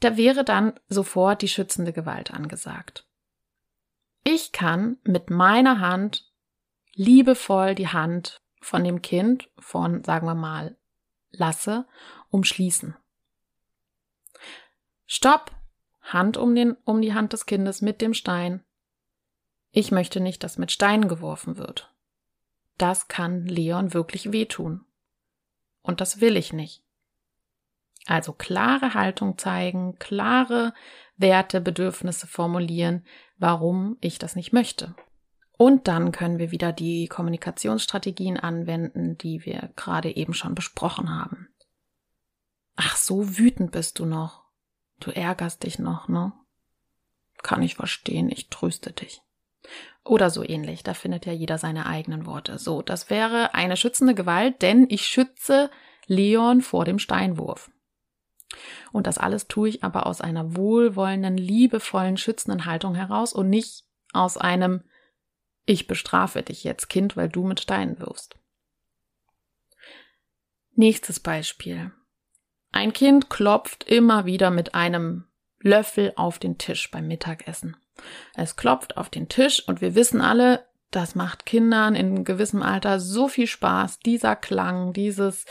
Da 0.00 0.16
wäre 0.16 0.44
dann 0.44 0.74
sofort 0.88 1.42
die 1.42 1.48
schützende 1.48 1.92
Gewalt 1.92 2.32
angesagt. 2.32 3.06
Ich 4.24 4.52
kann 4.52 4.98
mit 5.04 5.30
meiner 5.30 5.80
Hand 5.80 6.30
liebevoll 6.94 7.74
die 7.74 7.88
Hand 7.88 8.40
von 8.60 8.84
dem 8.84 9.02
Kind, 9.02 9.48
von, 9.58 10.04
sagen 10.04 10.26
wir 10.26 10.34
mal, 10.34 10.76
Lasse, 11.30 11.86
umschließen. 12.30 12.96
Stopp! 15.06 15.50
Hand 16.02 16.36
um, 16.36 16.54
den, 16.54 16.72
um 16.84 17.00
die 17.00 17.14
Hand 17.14 17.32
des 17.32 17.46
Kindes 17.46 17.80
mit 17.80 18.00
dem 18.00 18.12
Stein. 18.12 18.64
Ich 19.70 19.92
möchte 19.92 20.20
nicht, 20.20 20.42
dass 20.42 20.58
mit 20.58 20.72
Steinen 20.72 21.08
geworfen 21.08 21.56
wird. 21.56 21.92
Das 22.76 23.08
kann 23.08 23.46
Leon 23.46 23.94
wirklich 23.94 24.32
wehtun. 24.32 24.84
Und 25.82 26.00
das 26.00 26.20
will 26.20 26.36
ich 26.36 26.52
nicht. 26.52 26.81
Also 28.06 28.32
klare 28.32 28.94
Haltung 28.94 29.38
zeigen, 29.38 29.98
klare 29.98 30.74
Werte, 31.16 31.60
Bedürfnisse 31.60 32.26
formulieren, 32.26 33.04
warum 33.38 33.96
ich 34.00 34.18
das 34.18 34.34
nicht 34.34 34.52
möchte. 34.52 34.94
Und 35.56 35.86
dann 35.86 36.10
können 36.10 36.38
wir 36.38 36.50
wieder 36.50 36.72
die 36.72 37.06
Kommunikationsstrategien 37.06 38.36
anwenden, 38.36 39.16
die 39.18 39.44
wir 39.44 39.70
gerade 39.76 40.16
eben 40.16 40.34
schon 40.34 40.54
besprochen 40.54 41.10
haben. 41.10 41.48
Ach, 42.74 42.96
so 42.96 43.38
wütend 43.38 43.70
bist 43.70 43.98
du 43.98 44.06
noch. 44.06 44.42
Du 44.98 45.10
ärgerst 45.10 45.62
dich 45.62 45.78
noch, 45.78 46.08
ne? 46.08 46.32
Kann 47.42 47.62
ich 47.62 47.76
verstehen, 47.76 48.28
ich 48.30 48.48
tröste 48.48 48.92
dich. 48.92 49.22
Oder 50.04 50.30
so 50.30 50.42
ähnlich, 50.42 50.82
da 50.82 50.94
findet 50.94 51.26
ja 51.26 51.32
jeder 51.32 51.58
seine 51.58 51.86
eigenen 51.86 52.26
Worte. 52.26 52.58
So, 52.58 52.82
das 52.82 53.10
wäre 53.10 53.54
eine 53.54 53.76
schützende 53.76 54.14
Gewalt, 54.14 54.62
denn 54.62 54.86
ich 54.88 55.06
schütze 55.06 55.70
Leon 56.06 56.60
vor 56.60 56.84
dem 56.84 56.98
Steinwurf. 56.98 57.70
Und 58.92 59.06
das 59.06 59.18
alles 59.18 59.48
tue 59.48 59.68
ich 59.68 59.84
aber 59.84 60.06
aus 60.06 60.20
einer 60.20 60.56
wohlwollenden, 60.56 61.36
liebevollen, 61.36 62.16
schützenden 62.16 62.66
Haltung 62.66 62.94
heraus 62.94 63.32
und 63.32 63.48
nicht 63.48 63.84
aus 64.12 64.36
einem 64.36 64.82
Ich 65.64 65.86
bestrafe 65.86 66.42
dich 66.42 66.64
jetzt, 66.64 66.88
Kind, 66.88 67.16
weil 67.16 67.28
du 67.28 67.44
mit 67.44 67.60
Steinen 67.60 67.98
wirfst. 67.98 68.36
Nächstes 70.74 71.20
Beispiel. 71.20 71.92
Ein 72.72 72.92
Kind 72.92 73.28
klopft 73.28 73.84
immer 73.84 74.24
wieder 74.24 74.50
mit 74.50 74.74
einem 74.74 75.26
Löffel 75.60 76.12
auf 76.16 76.38
den 76.38 76.58
Tisch 76.58 76.90
beim 76.90 77.06
Mittagessen. 77.06 77.76
Es 78.34 78.56
klopft 78.56 78.96
auf 78.96 79.10
den 79.10 79.28
Tisch 79.28 79.66
und 79.66 79.80
wir 79.80 79.94
wissen 79.94 80.20
alle, 80.20 80.66
das 80.90 81.14
macht 81.14 81.46
Kindern 81.46 81.94
in 81.94 82.24
gewissem 82.24 82.62
Alter 82.62 83.00
so 83.00 83.28
viel 83.28 83.46
Spaß, 83.46 84.00
dieser 84.00 84.36
Klang, 84.36 84.92
dieses 84.92 85.46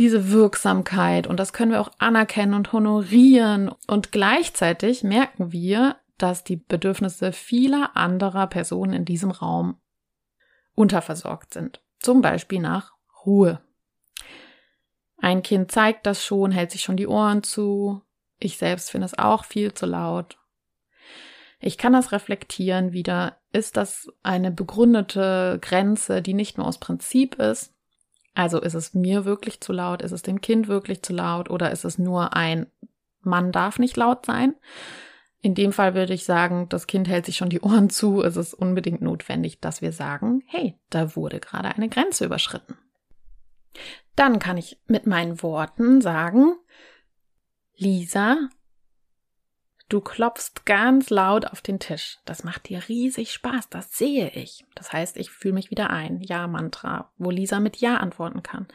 diese 0.00 0.30
Wirksamkeit 0.30 1.26
und 1.26 1.38
das 1.38 1.52
können 1.52 1.72
wir 1.72 1.80
auch 1.80 1.90
anerkennen 1.98 2.54
und 2.54 2.72
honorieren 2.72 3.70
und 3.86 4.12
gleichzeitig 4.12 5.02
merken 5.04 5.52
wir, 5.52 5.96
dass 6.16 6.42
die 6.42 6.56
Bedürfnisse 6.56 7.32
vieler 7.32 7.98
anderer 7.98 8.46
Personen 8.46 8.94
in 8.94 9.04
diesem 9.04 9.30
Raum 9.30 9.78
unterversorgt 10.74 11.52
sind. 11.52 11.82
Zum 11.98 12.22
Beispiel 12.22 12.60
nach 12.60 12.94
Ruhe. 13.26 13.60
Ein 15.18 15.42
Kind 15.42 15.70
zeigt 15.70 16.06
das 16.06 16.24
schon, 16.24 16.50
hält 16.50 16.70
sich 16.70 16.80
schon 16.80 16.96
die 16.96 17.06
Ohren 17.06 17.42
zu. 17.42 18.00
Ich 18.38 18.56
selbst 18.56 18.90
finde 18.90 19.04
es 19.04 19.18
auch 19.18 19.44
viel 19.44 19.74
zu 19.74 19.84
laut. 19.84 20.38
Ich 21.58 21.76
kann 21.76 21.92
das 21.92 22.10
reflektieren 22.10 22.92
wieder. 22.92 23.36
Ist 23.52 23.76
das 23.76 24.08
eine 24.22 24.50
begründete 24.50 25.58
Grenze, 25.60 26.22
die 26.22 26.32
nicht 26.32 26.56
nur 26.56 26.66
aus 26.66 26.78
Prinzip 26.78 27.34
ist, 27.34 27.74
also 28.34 28.60
ist 28.60 28.74
es 28.74 28.94
mir 28.94 29.24
wirklich 29.24 29.60
zu 29.60 29.72
laut, 29.72 30.02
ist 30.02 30.12
es 30.12 30.22
dem 30.22 30.40
Kind 30.40 30.68
wirklich 30.68 31.02
zu 31.02 31.12
laut 31.12 31.50
oder 31.50 31.70
ist 31.70 31.84
es 31.84 31.98
nur 31.98 32.34
ein 32.36 32.66
Mann 33.22 33.52
darf 33.52 33.78
nicht 33.78 33.96
laut 33.96 34.26
sein? 34.26 34.54
In 35.42 35.54
dem 35.54 35.72
Fall 35.72 35.94
würde 35.94 36.12
ich 36.12 36.24
sagen, 36.24 36.68
das 36.68 36.86
Kind 36.86 37.08
hält 37.08 37.26
sich 37.26 37.36
schon 37.36 37.48
die 37.48 37.60
Ohren 37.62 37.90
zu, 37.90 38.22
es 38.22 38.36
ist 38.36 38.54
unbedingt 38.54 39.02
notwendig, 39.02 39.60
dass 39.60 39.82
wir 39.82 39.92
sagen, 39.92 40.42
hey, 40.46 40.78
da 40.90 41.16
wurde 41.16 41.40
gerade 41.40 41.74
eine 41.74 41.88
Grenze 41.88 42.24
überschritten. 42.24 42.76
Dann 44.16 44.38
kann 44.38 44.58
ich 44.58 44.78
mit 44.86 45.06
meinen 45.06 45.42
Worten 45.42 46.00
sagen, 46.00 46.56
Lisa, 47.76 48.36
Du 49.90 50.00
klopfst 50.00 50.66
ganz 50.66 51.10
laut 51.10 51.46
auf 51.46 51.62
den 51.62 51.80
Tisch. 51.80 52.18
Das 52.24 52.44
macht 52.44 52.68
dir 52.68 52.88
riesig 52.88 53.32
Spaß, 53.32 53.70
das 53.70 53.92
sehe 53.98 54.30
ich. 54.30 54.64
Das 54.76 54.92
heißt, 54.92 55.16
ich 55.16 55.30
fühle 55.30 55.54
mich 55.54 55.72
wieder 55.72 55.90
ein. 55.90 56.20
Ja-Mantra, 56.20 57.12
wo 57.18 57.30
Lisa 57.30 57.58
mit 57.58 57.78
Ja 57.78 57.96
antworten 57.96 58.44
kann. 58.44 58.68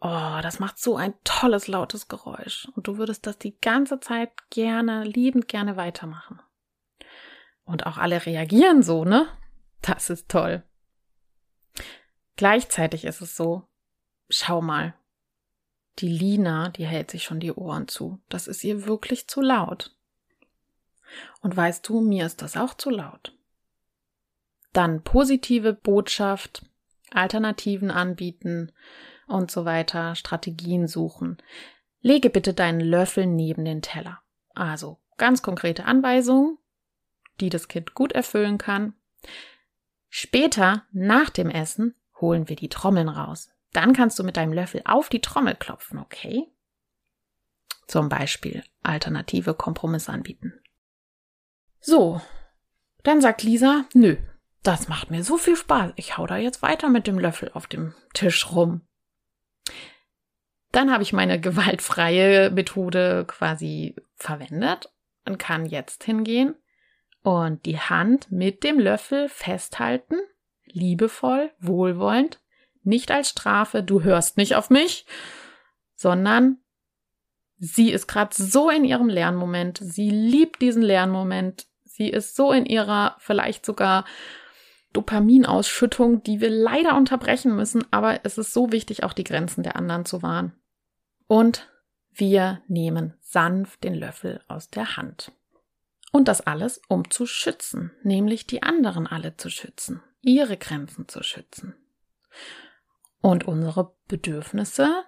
Oh, 0.00 0.38
das 0.42 0.58
macht 0.58 0.78
so 0.78 0.96
ein 0.96 1.12
tolles, 1.22 1.68
lautes 1.68 2.08
Geräusch. 2.08 2.66
Und 2.74 2.88
du 2.88 2.96
würdest 2.96 3.26
das 3.26 3.36
die 3.36 3.58
ganze 3.60 4.00
Zeit 4.00 4.30
gerne, 4.48 5.04
liebend 5.04 5.48
gerne 5.48 5.76
weitermachen. 5.76 6.40
Und 7.64 7.84
auch 7.84 7.98
alle 7.98 8.24
reagieren 8.24 8.82
so, 8.82 9.04
ne? 9.04 9.28
Das 9.82 10.08
ist 10.08 10.30
toll. 10.30 10.62
Gleichzeitig 12.36 13.04
ist 13.04 13.20
es 13.20 13.36
so, 13.36 13.68
schau 14.30 14.62
mal, 14.62 14.94
die 15.98 16.08
Lina, 16.08 16.70
die 16.70 16.86
hält 16.86 17.10
sich 17.10 17.24
schon 17.24 17.40
die 17.40 17.52
Ohren 17.52 17.86
zu. 17.86 18.18
Das 18.30 18.48
ist 18.48 18.64
ihr 18.64 18.86
wirklich 18.86 19.28
zu 19.28 19.42
laut. 19.42 19.95
Und 21.40 21.56
weißt 21.56 21.88
du, 21.88 22.00
mir 22.00 22.26
ist 22.26 22.42
das 22.42 22.56
auch 22.56 22.74
zu 22.74 22.90
laut. 22.90 23.32
Dann 24.72 25.02
positive 25.02 25.72
Botschaft, 25.72 26.64
Alternativen 27.10 27.90
anbieten 27.90 28.72
und 29.26 29.50
so 29.50 29.64
weiter, 29.64 30.14
Strategien 30.14 30.86
suchen. 30.86 31.38
Lege 32.00 32.30
bitte 32.30 32.54
deinen 32.54 32.80
Löffel 32.80 33.26
neben 33.26 33.64
den 33.64 33.82
Teller. 33.82 34.20
Also 34.54 34.98
ganz 35.16 35.42
konkrete 35.42 35.84
Anweisungen, 35.84 36.58
die 37.40 37.48
das 37.48 37.68
Kind 37.68 37.94
gut 37.94 38.12
erfüllen 38.12 38.58
kann. 38.58 38.94
Später, 40.08 40.84
nach 40.92 41.30
dem 41.30 41.50
Essen, 41.50 41.94
holen 42.20 42.48
wir 42.48 42.56
die 42.56 42.68
Trommeln 42.68 43.08
raus. 43.08 43.50
Dann 43.72 43.92
kannst 43.92 44.18
du 44.18 44.24
mit 44.24 44.36
deinem 44.36 44.52
Löffel 44.52 44.82
auf 44.84 45.08
die 45.08 45.20
Trommel 45.20 45.54
klopfen, 45.54 45.98
okay? 45.98 46.46
Zum 47.86 48.08
Beispiel 48.08 48.64
alternative 48.82 49.54
Kompromisse 49.54 50.12
anbieten. 50.12 50.54
So, 51.80 52.20
dann 53.02 53.20
sagt 53.20 53.42
Lisa, 53.42 53.84
nö, 53.94 54.16
das 54.62 54.88
macht 54.88 55.10
mir 55.10 55.22
so 55.22 55.36
viel 55.36 55.56
Spaß. 55.56 55.92
Ich 55.96 56.18
hau 56.18 56.26
da 56.26 56.36
jetzt 56.36 56.62
weiter 56.62 56.88
mit 56.88 57.06
dem 57.06 57.18
Löffel 57.18 57.50
auf 57.54 57.66
dem 57.66 57.94
Tisch 58.14 58.50
rum. 58.50 58.80
Dann 60.72 60.92
habe 60.92 61.02
ich 61.02 61.12
meine 61.12 61.40
gewaltfreie 61.40 62.50
Methode 62.50 63.24
quasi 63.26 63.94
verwendet 64.16 64.92
und 65.24 65.38
kann 65.38 65.66
jetzt 65.66 66.04
hingehen 66.04 66.54
und 67.22 67.66
die 67.66 67.78
Hand 67.78 68.30
mit 68.30 68.62
dem 68.62 68.78
Löffel 68.78 69.28
festhalten, 69.28 70.16
liebevoll, 70.64 71.52
wohlwollend, 71.58 72.40
nicht 72.82 73.10
als 73.10 73.30
Strafe, 73.30 73.82
du 73.82 74.02
hörst 74.02 74.36
nicht 74.36 74.54
auf 74.54 74.70
mich, 74.70 75.06
sondern 75.96 76.58
sie 77.58 77.90
ist 77.90 78.06
gerade 78.06 78.34
so 78.34 78.70
in 78.70 78.84
ihrem 78.84 79.08
Lernmoment, 79.08 79.78
sie 79.82 80.10
liebt 80.10 80.62
diesen 80.62 80.82
Lernmoment, 80.82 81.66
Sie 81.96 82.10
ist 82.10 82.36
so 82.36 82.52
in 82.52 82.66
ihrer 82.66 83.16
vielleicht 83.20 83.64
sogar 83.64 84.04
Dopaminausschüttung, 84.92 86.22
die 86.22 86.42
wir 86.42 86.50
leider 86.50 86.94
unterbrechen 86.94 87.56
müssen, 87.56 87.90
aber 87.90 88.20
es 88.22 88.36
ist 88.36 88.52
so 88.52 88.70
wichtig, 88.70 89.02
auch 89.02 89.14
die 89.14 89.24
Grenzen 89.24 89.62
der 89.62 89.76
anderen 89.76 90.04
zu 90.04 90.22
wahren. 90.22 90.52
Und 91.26 91.70
wir 92.12 92.60
nehmen 92.68 93.14
sanft 93.22 93.82
den 93.82 93.94
Löffel 93.94 94.42
aus 94.46 94.68
der 94.68 94.98
Hand. 94.98 95.32
Und 96.12 96.28
das 96.28 96.42
alles, 96.42 96.82
um 96.88 97.10
zu 97.10 97.24
schützen, 97.24 97.92
nämlich 98.02 98.46
die 98.46 98.62
anderen 98.62 99.06
alle 99.06 99.38
zu 99.38 99.48
schützen, 99.48 100.02
ihre 100.20 100.58
Grenzen 100.58 101.08
zu 101.08 101.22
schützen. 101.22 101.74
Und 103.22 103.48
unsere 103.48 103.94
Bedürfnisse 104.06 105.04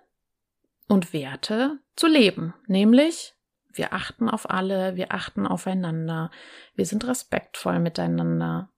und 0.89 1.13
Werte 1.13 1.79
zu 1.97 2.07
leben, 2.07 2.55
nämlich 2.67 3.35
wir 3.73 3.93
achten 3.93 4.29
auf 4.29 4.51
alle, 4.51 4.97
wir 4.97 5.13
achten 5.13 5.47
aufeinander, 5.47 6.31
wir 6.75 6.87
sind 6.87 7.07
respektvoll 7.07 7.79
miteinander. 7.79 8.71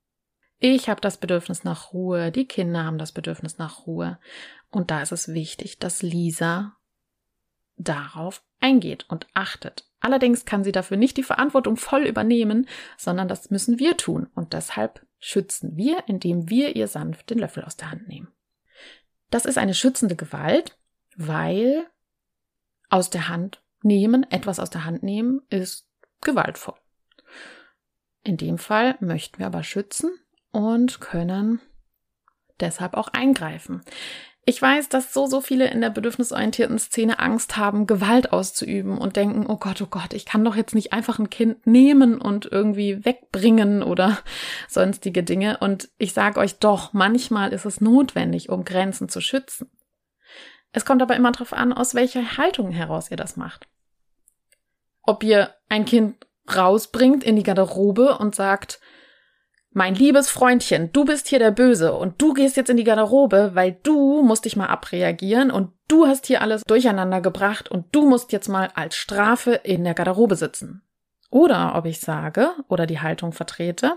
Ich 0.58 0.90
habe 0.90 1.00
das 1.00 1.16
Bedürfnis 1.16 1.64
nach 1.64 1.92
Ruhe, 1.94 2.30
die 2.30 2.46
Kinder 2.46 2.84
haben 2.84 2.98
das 2.98 3.12
Bedürfnis 3.12 3.56
nach 3.56 3.86
Ruhe. 3.86 4.18
Und 4.70 4.90
da 4.90 5.00
ist 5.00 5.12
es 5.12 5.28
wichtig, 5.28 5.78
dass 5.78 6.02
Lisa 6.02 6.76
darauf 7.76 8.42
eingeht 8.60 9.06
und 9.08 9.26
achtet. 9.32 9.86
Allerdings 10.00 10.44
kann 10.44 10.64
sie 10.64 10.72
dafür 10.72 10.96
nicht 10.96 11.16
die 11.16 11.22
Verantwortung 11.22 11.76
voll 11.76 12.02
übernehmen, 12.02 12.68
sondern 12.98 13.28
das 13.28 13.50
müssen 13.50 13.78
wir 13.78 13.96
tun. 13.96 14.28
Und 14.34 14.52
deshalb 14.52 15.06
schützen 15.18 15.76
wir, 15.76 16.04
indem 16.06 16.50
wir 16.50 16.76
ihr 16.76 16.88
sanft 16.88 17.30
den 17.30 17.38
Löffel 17.38 17.64
aus 17.64 17.76
der 17.76 17.90
Hand 17.90 18.08
nehmen. 18.08 18.28
Das 19.30 19.44
ist 19.44 19.58
eine 19.58 19.74
schützende 19.74 20.16
Gewalt, 20.16 20.78
weil 21.16 21.86
aus 22.90 23.10
der 23.10 23.28
Hand 23.28 23.62
nehmen, 23.82 24.26
etwas 24.30 24.60
aus 24.60 24.70
der 24.70 24.84
Hand 24.84 25.02
nehmen, 25.02 25.40
ist 25.48 25.88
gewaltvoll. 26.20 26.74
In 28.22 28.36
dem 28.36 28.58
Fall 28.58 28.96
möchten 29.00 29.38
wir 29.38 29.46
aber 29.46 29.62
schützen 29.62 30.10
und 30.52 31.00
können 31.00 31.60
deshalb 32.60 32.94
auch 32.94 33.08
eingreifen. 33.08 33.82
Ich 34.46 34.60
weiß, 34.60 34.88
dass 34.88 35.12
so, 35.12 35.26
so 35.26 35.40
viele 35.40 35.70
in 35.70 35.80
der 35.80 35.90
bedürfnisorientierten 35.90 36.78
Szene 36.78 37.18
Angst 37.18 37.56
haben, 37.56 37.86
Gewalt 37.86 38.32
auszuüben 38.32 38.98
und 38.98 39.16
denken, 39.16 39.46
oh 39.46 39.56
Gott, 39.56 39.80
oh 39.82 39.86
Gott, 39.88 40.14
ich 40.14 40.24
kann 40.24 40.44
doch 40.44 40.56
jetzt 40.56 40.74
nicht 40.74 40.92
einfach 40.92 41.18
ein 41.18 41.30
Kind 41.30 41.66
nehmen 41.66 42.20
und 42.20 42.46
irgendwie 42.50 43.04
wegbringen 43.04 43.82
oder 43.82 44.18
sonstige 44.68 45.22
Dinge. 45.22 45.58
Und 45.58 45.90
ich 45.98 46.14
sage 46.14 46.40
euch 46.40 46.58
doch, 46.58 46.92
manchmal 46.92 47.52
ist 47.52 47.66
es 47.66 47.80
notwendig, 47.80 48.48
um 48.48 48.64
Grenzen 48.64 49.08
zu 49.08 49.20
schützen. 49.20 49.70
Es 50.72 50.84
kommt 50.84 51.02
aber 51.02 51.16
immer 51.16 51.32
darauf 51.32 51.52
an, 51.52 51.72
aus 51.72 51.94
welcher 51.94 52.36
Haltung 52.36 52.70
heraus 52.70 53.10
ihr 53.10 53.16
das 53.16 53.36
macht. 53.36 53.66
Ob 55.02 55.22
ihr 55.24 55.54
ein 55.68 55.84
Kind 55.84 56.26
rausbringt 56.54 57.24
in 57.24 57.36
die 57.36 57.42
Garderobe 57.42 58.18
und 58.18 58.34
sagt, 58.34 58.80
mein 59.72 59.94
liebes 59.94 60.28
Freundchen, 60.28 60.92
du 60.92 61.04
bist 61.04 61.28
hier 61.28 61.38
der 61.38 61.52
Böse 61.52 61.92
und 61.94 62.20
du 62.20 62.34
gehst 62.34 62.56
jetzt 62.56 62.70
in 62.70 62.76
die 62.76 62.84
Garderobe, 62.84 63.52
weil 63.54 63.78
du 63.82 64.22
musst 64.22 64.44
dich 64.44 64.56
mal 64.56 64.66
abreagieren 64.66 65.50
und 65.50 65.72
du 65.86 66.06
hast 66.06 66.26
hier 66.26 66.42
alles 66.42 66.62
durcheinander 66.64 67.20
gebracht 67.20 67.70
und 67.70 67.86
du 67.92 68.08
musst 68.08 68.32
jetzt 68.32 68.48
mal 68.48 68.70
als 68.74 68.96
Strafe 68.96 69.52
in 69.52 69.84
der 69.84 69.94
Garderobe 69.94 70.34
sitzen. 70.34 70.82
Oder 71.30 71.76
ob 71.76 71.86
ich 71.86 72.00
sage 72.00 72.50
oder 72.68 72.86
die 72.86 73.00
Haltung 73.00 73.32
vertrete, 73.32 73.96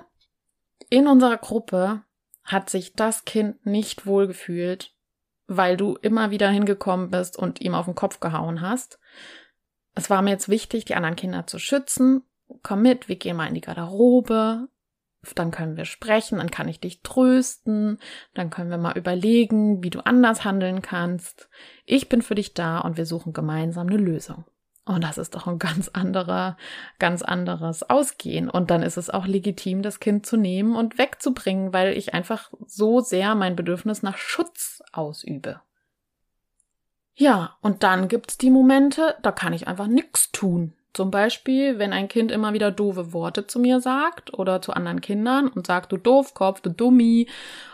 in 0.90 1.08
unserer 1.08 1.38
Gruppe 1.38 2.04
hat 2.44 2.70
sich 2.70 2.94
das 2.94 3.26
Kind 3.26 3.66
nicht 3.66 4.06
wohlgefühlt, 4.06 4.93
weil 5.58 5.78
du 5.78 5.98
immer 6.02 6.32
wieder 6.32 6.50
hingekommen 6.50 7.10
bist 7.10 7.38
und 7.38 7.62
ihm 7.62 7.76
auf 7.76 7.86
den 7.86 7.96
Kopf 7.96 8.20
gehauen 8.20 8.62
hast. 8.62 9.00
Es 9.96 10.10
war 10.10 10.22
mir 10.22 10.32
jetzt 10.32 10.50
wichtig, 10.50 10.86
die 10.86 10.96
anderen 10.96 11.16
Kinder 11.16 11.48
zu 11.48 11.60
schützen. 11.60 12.24
Komm 12.62 12.82
mit, 12.82 13.08
wir 13.10 13.16
gehen 13.16 13.38
mal 13.38 13.48
in 13.48 13.56
die 13.56 13.62
Garderobe 13.62 14.68
dann 15.36 15.52
können 15.52 15.78
wir 15.78 15.86
sprechen, 15.86 16.40
dann 16.40 16.52
kann 16.52 16.68
ich 16.68 16.80
dich 16.80 17.02
trösten, 17.02 18.00
dann 18.34 18.50
können 18.50 18.70
wir 18.70 18.78
mal 18.78 18.98
überlegen, 18.98 19.84
wie 19.84 19.90
du 19.90 20.06
anders 20.06 20.44
handeln 20.44 20.82
kannst. 20.82 21.50
Ich 21.86 22.10
bin 22.10 22.22
für 22.22 22.36
dich 22.36 22.54
da 22.54 22.80
und 22.80 22.98
wir 22.98 23.06
suchen 23.06 23.34
gemeinsam 23.34 23.88
eine 23.88 23.98
Lösung. 23.98 24.46
Und 24.86 25.04
das 25.04 25.18
ist 25.18 25.34
doch 25.34 25.48
ein 25.48 25.60
ganz 25.60 25.88
anderer, 25.88 26.58
ganz 27.00 27.22
anderes 27.22 27.90
Ausgehen. 27.90 28.50
Und 28.50 28.70
dann 28.70 28.84
ist 28.84 28.98
es 28.98 29.10
auch 29.10 29.26
legitim, 29.26 29.82
das 29.82 30.02
Kind 30.02 30.26
zu 30.26 30.36
nehmen 30.36 30.76
und 30.76 30.98
wegzubringen, 30.98 31.72
weil 31.72 31.98
ich 31.98 32.14
einfach 32.14 32.52
so 32.68 33.00
sehr 33.00 33.34
mein 33.36 33.56
Bedürfnis 33.56 34.04
nach 34.04 34.18
Schutz 34.18 34.84
ausübe. 34.92 35.62
Ja, 37.16 37.58
und 37.62 37.84
dann 37.84 38.08
gibt's 38.08 38.38
die 38.38 38.50
Momente, 38.50 39.16
da 39.22 39.32
kann 39.32 39.54
ich 39.54 39.68
einfach 39.68 39.88
nichts 39.88 40.32
tun. 40.32 40.74
Zum 40.94 41.12
Beispiel, 41.12 41.80
wenn 41.80 41.94
ein 41.94 42.08
Kind 42.08 42.32
immer 42.32 42.54
wieder 42.54 42.70
doofe 42.70 43.14
Worte 43.14 43.48
zu 43.48 43.60
mir 43.60 43.80
sagt 43.80 44.34
oder 44.34 44.62
zu 44.62 44.74
anderen 44.74 45.02
Kindern 45.02 45.48
und 45.48 45.66
sagt, 45.66 45.92
du 45.92 45.98
Doofkopf, 45.98 46.62
du 46.62 46.70
Dummi. 46.70 47.28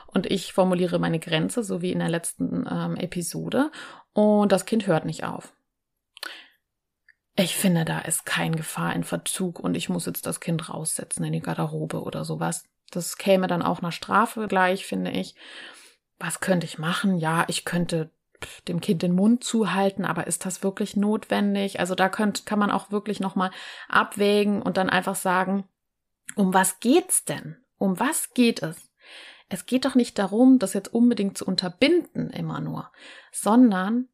Und 0.08 0.26
ich 0.26 0.54
formuliere 0.54 1.00
meine 1.00 1.20
Grenze, 1.20 1.64
so 1.64 1.82
wie 1.82 1.92
in 1.92 2.00
der 2.00 2.10
letzten 2.10 2.66
ähm, 2.70 2.96
Episode. 2.96 3.72
Und 4.14 4.52
das 4.52 4.66
Kind 4.66 4.88
hört 4.88 5.06
nicht 5.06 5.24
auf. 5.24 5.54
Ich 7.40 7.56
finde, 7.56 7.86
da 7.86 8.00
ist 8.00 8.26
kein 8.26 8.54
Gefahr 8.54 8.94
in 8.94 9.06
Verzug 9.06 9.62
und 9.62 9.76
ich 9.76 9.88
muss 9.88 10.06
jetzt 10.06 10.26
das 10.26 10.42
Kind 10.42 10.68
raussetzen 10.68 11.24
in 11.24 11.32
die 11.32 11.40
Garderobe 11.40 12.04
oder 12.04 12.26
sowas. 12.26 12.66
Das 12.92 13.18
käme 13.18 13.48
dann 13.48 13.62
auch 13.62 13.82
nach 13.82 13.94
Strafe 13.94 14.48
gleich, 14.50 14.86
finde 14.86 15.12
ich. 15.12 15.36
Was 16.18 16.42
könnte 16.42 16.66
ich 16.66 16.80
machen? 16.80 17.18
Ja, 17.18 17.46
ich 17.48 17.64
könnte 17.64 18.12
dem 18.68 18.82
Kind 18.82 19.04
den 19.04 19.16
Mund 19.16 19.42
zuhalten, 19.42 20.04
aber 20.04 20.28
ist 20.28 20.46
das 20.46 20.64
wirklich 20.64 20.98
notwendig? 20.98 21.80
Also 21.80 21.96
da 21.96 22.10
könnt, 22.10 22.46
kann 22.46 22.60
man 22.60 22.72
auch 22.72 22.92
wirklich 22.92 23.22
nochmal 23.22 23.52
abwägen 23.88 24.62
und 24.62 24.76
dann 24.76 24.90
einfach 24.90 25.16
sagen, 25.16 25.64
um 26.36 26.54
was 26.54 26.82
geht's 26.82 27.24
denn? 27.24 27.56
Um 27.78 28.02
was 28.02 28.34
geht 28.34 28.62
es? 28.62 28.92
Es 29.48 29.66
geht 29.66 29.86
doch 29.86 29.96
nicht 29.96 30.20
darum, 30.20 30.60
das 30.60 30.74
jetzt 30.74 30.94
unbedingt 30.94 31.38
zu 31.38 31.46
unterbinden 31.46 32.32
immer 32.32 32.60
nur, 32.60 32.92
sondern 33.32 34.10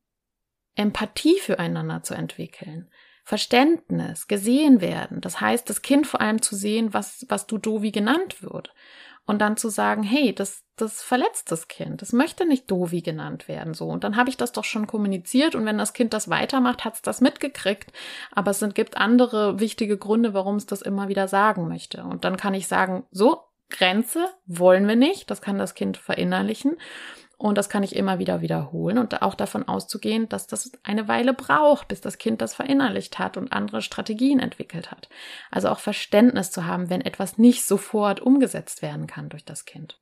Empathie 0.75 1.39
füreinander 1.39 2.03
zu 2.03 2.13
entwickeln. 2.13 2.91
Verständnis, 3.25 4.27
gesehen 4.27 4.81
werden. 4.81 5.19
Das 5.19 5.41
heißt, 5.41 5.67
das 5.67 5.81
Kind 5.81 6.05
vor 6.05 6.21
allem 6.21 6.43
zu 6.43 6.55
sehen, 6.55 6.93
was, 6.93 7.25
was 7.27 7.47
Dudovi 7.47 7.89
genannt 7.89 8.43
wird 8.43 8.71
und 9.25 9.39
dann 9.39 9.57
zu 9.57 9.69
sagen, 9.69 10.03
hey, 10.03 10.33
das, 10.33 10.63
das 10.75 11.01
verletzt 11.01 11.51
das 11.51 11.67
Kind, 11.67 12.03
das 12.03 12.13
möchte 12.13 12.45
nicht 12.45 12.69
Dovi 12.69 13.01
genannt 13.01 13.47
werden, 13.47 13.73
so. 13.73 13.87
Und 13.87 14.03
dann 14.03 14.15
habe 14.15 14.29
ich 14.29 14.37
das 14.37 14.51
doch 14.51 14.63
schon 14.63 14.85
kommuniziert 14.85 15.55
und 15.55 15.65
wenn 15.65 15.79
das 15.79 15.93
Kind 15.93 16.13
das 16.13 16.29
weitermacht, 16.29 16.85
hat 16.85 16.93
es 16.93 17.01
das 17.01 17.19
mitgekriegt. 17.19 17.91
Aber 18.31 18.51
es 18.51 18.59
sind, 18.59 18.75
gibt 18.75 18.97
andere 18.97 19.59
wichtige 19.59 19.97
Gründe, 19.97 20.35
warum 20.35 20.57
es 20.57 20.67
das 20.67 20.83
immer 20.83 21.07
wieder 21.07 21.27
sagen 21.27 21.67
möchte. 21.67 22.03
Und 22.03 22.23
dann 22.25 22.37
kann 22.37 22.53
ich 22.53 22.67
sagen, 22.67 23.07
so, 23.09 23.41
Grenze 23.71 24.27
wollen 24.45 24.87
wir 24.87 24.95
nicht, 24.95 25.31
das 25.31 25.41
kann 25.41 25.57
das 25.57 25.73
Kind 25.73 25.97
verinnerlichen. 25.97 26.77
Und 27.37 27.57
das 27.57 27.69
kann 27.69 27.83
ich 27.83 27.95
immer 27.95 28.19
wieder 28.19 28.41
wiederholen 28.41 28.97
und 28.97 29.21
auch 29.21 29.35
davon 29.35 29.67
auszugehen, 29.67 30.29
dass 30.29 30.47
das 30.47 30.71
eine 30.83 31.07
Weile 31.07 31.33
braucht, 31.33 31.87
bis 31.87 32.01
das 32.01 32.17
Kind 32.17 32.41
das 32.41 32.55
verinnerlicht 32.55 33.19
hat 33.19 33.37
und 33.37 33.51
andere 33.51 33.81
Strategien 33.81 34.39
entwickelt 34.39 34.91
hat. 34.91 35.09
Also 35.51 35.69
auch 35.69 35.79
Verständnis 35.79 36.51
zu 36.51 36.65
haben, 36.65 36.89
wenn 36.89 37.01
etwas 37.01 37.37
nicht 37.37 37.65
sofort 37.65 38.19
umgesetzt 38.21 38.81
werden 38.81 39.07
kann 39.07 39.29
durch 39.29 39.43
das 39.43 39.65
Kind. 39.65 39.99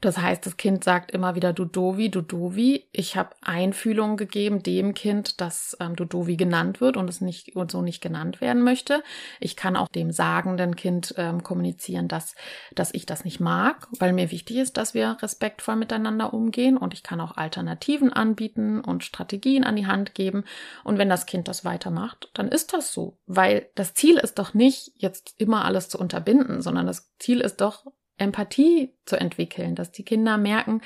Das 0.00 0.18
heißt, 0.18 0.44
das 0.44 0.58
Kind 0.58 0.84
sagt 0.84 1.12
immer 1.12 1.34
wieder 1.34 1.54
Dudovi, 1.54 2.10
Dudovi. 2.10 2.86
Ich 2.92 3.16
habe 3.16 3.30
Einfühlungen 3.40 4.18
gegeben 4.18 4.62
dem 4.62 4.92
Kind, 4.92 5.40
dass 5.40 5.76
ähm, 5.80 5.96
Dudovi 5.96 6.36
genannt 6.36 6.82
wird 6.82 6.98
und 6.98 7.08
es 7.08 7.22
nicht 7.22 7.56
und 7.56 7.70
so 7.70 7.80
nicht 7.80 8.02
genannt 8.02 8.42
werden 8.42 8.62
möchte. 8.62 9.02
Ich 9.40 9.56
kann 9.56 9.76
auch 9.76 9.88
dem 9.88 10.10
sagenden 10.10 10.76
Kind 10.76 11.14
ähm, 11.16 11.42
kommunizieren, 11.42 12.06
dass, 12.06 12.34
dass 12.74 12.92
ich 12.92 13.06
das 13.06 13.24
nicht 13.24 13.40
mag, 13.40 13.88
weil 13.98 14.12
mir 14.12 14.30
wichtig 14.30 14.58
ist, 14.58 14.76
dass 14.76 14.92
wir 14.92 15.16
respektvoll 15.22 15.76
miteinander 15.76 16.34
umgehen 16.34 16.76
und 16.76 16.92
ich 16.92 17.02
kann 17.02 17.20
auch 17.20 17.38
Alternativen 17.38 18.12
anbieten 18.12 18.80
und 18.80 19.04
Strategien 19.04 19.64
an 19.64 19.76
die 19.76 19.86
Hand 19.86 20.14
geben. 20.14 20.44
Und 20.84 20.98
wenn 20.98 21.08
das 21.08 21.24
Kind 21.24 21.48
das 21.48 21.64
weitermacht, 21.64 22.30
dann 22.34 22.48
ist 22.48 22.74
das 22.74 22.92
so, 22.92 23.16
weil 23.26 23.70
das 23.74 23.94
Ziel 23.94 24.18
ist 24.18 24.38
doch 24.38 24.52
nicht, 24.52 24.92
jetzt 24.96 25.34
immer 25.38 25.64
alles 25.64 25.88
zu 25.88 25.98
unterbinden, 25.98 26.60
sondern 26.60 26.86
das 26.86 27.10
Ziel 27.18 27.40
ist 27.40 27.62
doch, 27.62 27.86
Empathie 28.16 28.94
zu 29.06 29.16
entwickeln, 29.16 29.74
dass 29.74 29.90
die 29.90 30.04
Kinder 30.04 30.38
merken, 30.38 30.80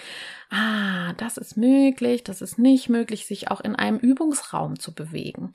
ah, 0.51 1.13
das 1.15 1.37
ist 1.37 1.57
möglich, 1.57 2.25
das 2.25 2.41
ist 2.41 2.59
nicht 2.59 2.89
möglich, 2.89 3.27
sich 3.27 3.51
auch 3.51 3.61
in 3.61 3.77
einem 3.77 3.99
Übungsraum 3.99 4.79
zu 4.79 4.95
bewegen. 4.95 5.53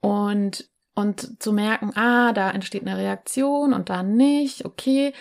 Und, 0.00 0.68
und 0.94 1.42
zu 1.42 1.52
merken, 1.52 1.96
ah, 1.96 2.32
da 2.32 2.50
entsteht 2.50 2.86
eine 2.86 2.98
Reaktion 2.98 3.72
und 3.72 3.88
da 3.88 4.02
nicht, 4.02 4.64
okay. 4.64 5.12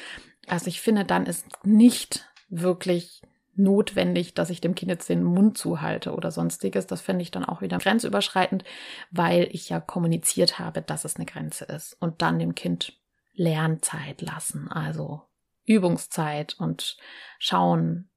Also 0.48 0.68
ich 0.68 0.82
finde, 0.82 1.06
dann 1.06 1.26
ist 1.26 1.46
nicht 1.66 2.28
wirklich 2.50 3.22
notwendig, 3.56 4.34
dass 4.34 4.50
ich 4.50 4.62
dem 4.62 4.76
Kind 4.76 4.92
jetzt 4.92 5.10
den 5.10 5.24
Mund 5.24 5.58
zuhalte 5.58 6.14
oder 6.14 6.32
sonstiges. 6.32 6.88
Das 6.88 7.02
fände 7.02 7.22
ich 7.22 7.32
dann 7.32 7.46
auch 7.46 7.62
wieder 7.62 7.78
grenzüberschreitend, 7.78 8.64
weil 9.12 9.48
ich 9.52 9.70
ja 9.70 9.80
kommuniziert 9.80 10.60
habe, 10.60 10.82
dass 10.82 11.06
es 11.06 11.16
eine 11.16 11.26
Grenze 11.26 11.66
ist 11.66 11.96
und 12.02 12.22
dann 12.22 12.38
dem 12.38 12.54
Kind 12.54 12.94
Lernzeit 13.34 14.22
lassen. 14.22 14.70
Also 14.70 15.24
Übungszeit 15.66 16.56
und 16.60 16.98
schauen, 17.40 18.10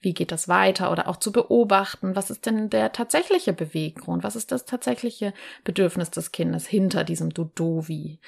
wie 0.00 0.14
geht 0.14 0.32
das 0.32 0.48
weiter 0.48 0.90
oder 0.90 1.08
auch 1.08 1.18
zu 1.18 1.30
beobachten, 1.30 2.16
was 2.16 2.30
ist 2.30 2.46
denn 2.46 2.70
der 2.70 2.92
tatsächliche 2.92 3.52
Beweggrund, 3.52 4.24
was 4.24 4.36
ist 4.36 4.50
das 4.50 4.64
tatsächliche 4.64 5.34
Bedürfnis 5.62 6.10
des 6.10 6.32
Kindes 6.32 6.66
hinter 6.66 7.04
diesem 7.04 7.30
Dudovi, 7.30 8.18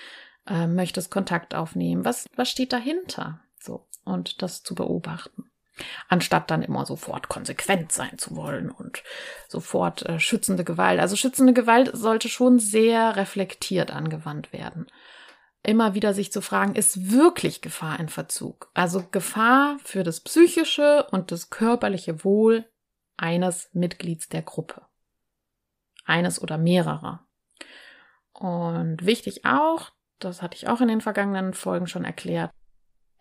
äh, 0.47 0.67
möchte 0.67 1.01
es 1.01 1.11
Kontakt 1.11 1.55
aufnehmen, 1.55 2.05
was, 2.05 2.29
was 2.37 2.51
steht 2.51 2.73
dahinter, 2.73 3.41
so, 3.59 3.87
und 4.05 4.43
das 4.43 4.63
zu 4.63 4.75
beobachten. 4.75 5.45
Anstatt 6.09 6.51
dann 6.51 6.63
immer 6.63 6.85
sofort 6.85 7.29
konsequent 7.29 7.93
sein 7.93 8.19
zu 8.19 8.37
wollen 8.37 8.71
und 8.71 9.03
sofort 9.49 10.03
äh, 10.03 10.21
schützende 10.21 10.65
Gewalt. 10.65 11.01
Also 11.01 11.17
schützende 11.17 11.55
Gewalt 11.55 11.91
sollte 11.95 12.29
schon 12.29 12.59
sehr 12.59 13.17
reflektiert 13.17 13.91
angewandt 13.91 14.53
werden 14.53 14.87
immer 15.63 15.95
wieder 15.95 16.15
sich 16.15 16.33
zu 16.33 16.41
fragen, 16.41 16.75
ist 16.75 17.13
wirklich 17.13 17.61
Gefahr 17.61 18.01
in 18.01 18.09
Verzug? 18.09 18.71
Also 18.75 19.05
Gefahr 19.11 19.79
für 19.85 20.03
das 20.03 20.21
psychische 20.21 21.07
und 21.11 21.31
das 21.31 21.51
körperliche 21.51 22.25
Wohl 22.25 22.65
eines 23.17 23.71
Mitglieds 23.73 24.29
der 24.29 24.43
Gruppe. 24.43 24.83
Eines 26.05 26.43
oder 26.43 26.59
mehrerer. 26.59 27.27
Und 28.33 29.07
wichtig 29.07 29.45
auch, 29.45 29.93
das 30.19 30.43
hatte 30.43 30.57
ich 30.57 30.69
auch 30.69 30.81
in 30.81 30.89
den 30.89 31.01
vergangenen 31.01 31.55
Folgen 31.55 31.87
schon 31.87 32.05
erklärt, 32.05 32.51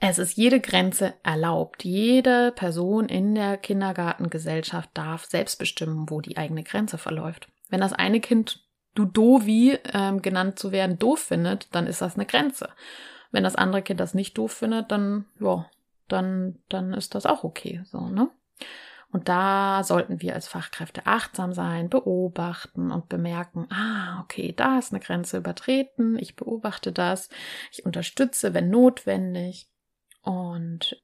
es 0.03 0.17
ist 0.17 0.35
jede 0.35 0.59
Grenze 0.59 1.13
erlaubt. 1.21 1.83
Jede 1.83 2.51
Person 2.53 3.07
in 3.07 3.35
der 3.35 3.57
Kindergartengesellschaft 3.57 4.89
darf 4.95 5.25
selbst 5.25 5.59
bestimmen, 5.59 6.09
wo 6.09 6.21
die 6.21 6.37
eigene 6.37 6.63
Grenze 6.63 6.97
verläuft. 6.97 7.49
Wenn 7.69 7.81
das 7.81 7.93
eine 7.93 8.19
Kind 8.19 8.65
Dudovi 8.95 9.79
ähm, 9.93 10.21
genannt 10.21 10.59
zu 10.59 10.71
werden 10.71 10.99
doof 10.99 11.19
findet, 11.19 11.73
dann 11.73 11.87
ist 11.87 12.01
das 12.01 12.15
eine 12.15 12.25
Grenze. 12.25 12.69
Wenn 13.31 13.43
das 13.43 13.55
andere 13.55 13.81
Kind 13.81 13.99
das 13.99 14.13
nicht 14.13 14.37
doof 14.37 14.51
findet, 14.51 14.91
dann 14.91 15.25
ja, 15.39 15.69
dann 16.07 16.59
dann 16.69 16.93
ist 16.93 17.15
das 17.15 17.25
auch 17.25 17.43
okay, 17.43 17.81
so 17.85 18.09
ne? 18.09 18.29
Und 19.13 19.27
da 19.27 19.83
sollten 19.83 20.21
wir 20.21 20.33
als 20.33 20.47
Fachkräfte 20.47 21.05
achtsam 21.05 21.51
sein, 21.53 21.89
beobachten 21.89 22.91
und 22.91 23.09
bemerken, 23.09 23.67
ah, 23.69 24.21
okay, 24.21 24.53
da 24.55 24.79
ist 24.79 24.93
eine 24.93 25.01
Grenze 25.01 25.37
übertreten, 25.37 26.17
ich 26.17 26.37
beobachte 26.37 26.93
das, 26.93 27.27
ich 27.73 27.85
unterstütze, 27.85 28.53
wenn 28.53 28.69
notwendig 28.69 29.67
und 30.21 31.01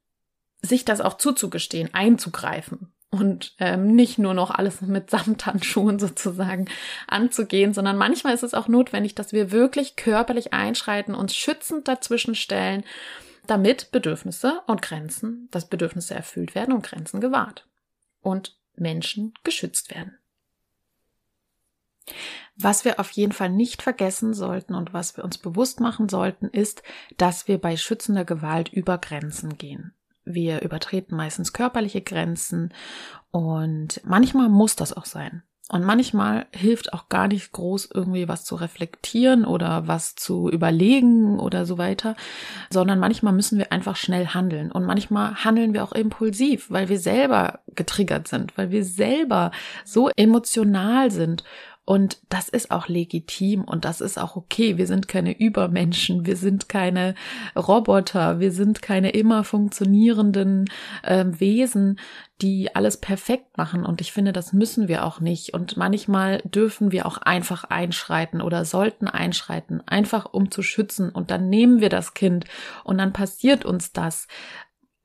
sich 0.61 0.85
das 0.85 1.01
auch 1.01 1.15
zuzugestehen, 1.15 1.93
einzugreifen 1.93 2.93
und 3.17 3.55
ähm, 3.59 3.95
nicht 3.95 4.17
nur 4.17 4.33
noch 4.33 4.51
alles 4.51 4.81
mit 4.81 5.09
Samthandschuhen 5.11 5.99
sozusagen 5.99 6.65
anzugehen, 7.07 7.73
sondern 7.73 7.97
manchmal 7.97 8.33
ist 8.33 8.43
es 8.43 8.53
auch 8.53 8.67
notwendig, 8.67 9.15
dass 9.15 9.33
wir 9.33 9.51
wirklich 9.51 9.95
körperlich 9.95 10.53
einschreiten, 10.53 11.15
uns 11.15 11.35
schützend 11.35 11.87
dazwischen 11.87 12.35
stellen, 12.35 12.83
damit 13.47 13.91
Bedürfnisse 13.91 14.61
und 14.67 14.81
Grenzen, 14.81 15.47
dass 15.51 15.69
Bedürfnisse 15.69 16.13
erfüllt 16.13 16.53
werden 16.53 16.73
und 16.73 16.83
Grenzen 16.83 17.21
gewahrt 17.21 17.67
und 18.21 18.57
Menschen 18.75 19.33
geschützt 19.43 19.89
werden. 19.89 20.17
Was 22.55 22.85
wir 22.85 22.99
auf 22.99 23.11
jeden 23.11 23.33
Fall 23.33 23.49
nicht 23.49 23.81
vergessen 23.81 24.33
sollten 24.33 24.73
und 24.73 24.93
was 24.93 25.17
wir 25.17 25.23
uns 25.23 25.37
bewusst 25.37 25.79
machen 25.79 26.09
sollten, 26.09 26.47
ist, 26.47 26.81
dass 27.17 27.47
wir 27.47 27.59
bei 27.59 27.77
schützender 27.77 28.25
Gewalt 28.25 28.69
über 28.69 28.97
Grenzen 28.97 29.57
gehen. 29.57 29.93
Wir 30.27 30.61
übertreten 30.61 31.15
meistens 31.15 31.53
körperliche 31.53 32.01
Grenzen 32.01 32.73
und 33.31 34.01
manchmal 34.03 34.49
muss 34.49 34.75
das 34.75 34.95
auch 34.95 35.05
sein. 35.05 35.43
Und 35.69 35.83
manchmal 35.83 36.45
hilft 36.53 36.93
auch 36.93 37.09
gar 37.09 37.27
nicht 37.27 37.51
groß 37.51 37.89
irgendwie 37.93 38.29
was 38.29 38.45
zu 38.45 38.55
reflektieren 38.55 39.43
oder 39.43 39.85
was 39.87 40.15
zu 40.15 40.49
überlegen 40.49 41.39
oder 41.39 41.65
so 41.65 41.77
weiter, 41.77 42.15
sondern 42.69 42.99
manchmal 42.99 43.33
müssen 43.33 43.57
wir 43.57 43.73
einfach 43.73 43.97
schnell 43.97 44.27
handeln. 44.27 44.71
Und 44.71 44.85
manchmal 44.85 45.43
handeln 45.43 45.73
wir 45.73 45.83
auch 45.83 45.91
impulsiv, 45.91 46.71
weil 46.71 46.87
wir 46.87 46.99
selber 46.99 47.59
getriggert 47.75 48.29
sind, 48.29 48.57
weil 48.57 48.71
wir 48.71 48.85
selber 48.85 49.51
so 49.83 50.09
emotional 50.15 51.11
sind 51.11 51.43
und 51.87 52.17
das 52.27 52.49
ist 52.49 52.69
auch 52.69 52.89
legitim 52.89 53.63
und 53.63 53.85
das 53.85 54.01
ist 54.01 54.19
auch 54.19 54.35
okay. 54.35 54.77
Wir 54.77 54.87
sind 54.87 55.07
keine 55.07 55.31
Übermenschen, 55.39 56.25
wir 56.25 56.35
sind 56.35 56.67
keine 56.67 57.15
Roboter, 57.55 58.41
wir 58.41 58.51
sind 58.51 58.81
keine 58.81 59.11
immer 59.11 59.45
funktionierenden 59.45 60.65
äh, 61.03 61.23
Wesen, 61.29 61.97
die 62.41 62.75
alles 62.75 62.97
perfekt 62.97 63.57
machen. 63.57 63.85
Und 63.85 64.01
ich 64.01 64.11
finde, 64.11 64.33
das 64.33 64.51
müssen 64.51 64.89
wir 64.89 65.05
auch 65.05 65.21
nicht. 65.21 65.53
Und 65.53 65.77
manchmal 65.77 66.39
dürfen 66.39 66.91
wir 66.91 67.05
auch 67.05 67.19
einfach 67.19 67.63
einschreiten 67.63 68.41
oder 68.41 68.65
sollten 68.65 69.07
einschreiten, 69.07 69.81
einfach 69.87 70.25
um 70.25 70.51
zu 70.51 70.63
schützen. 70.63 71.09
Und 71.09 71.31
dann 71.31 71.47
nehmen 71.47 71.79
wir 71.79 71.89
das 71.89 72.13
Kind 72.13 72.43
und 72.83 72.97
dann 72.97 73.13
passiert 73.13 73.63
uns 73.63 73.93
das. 73.93 74.27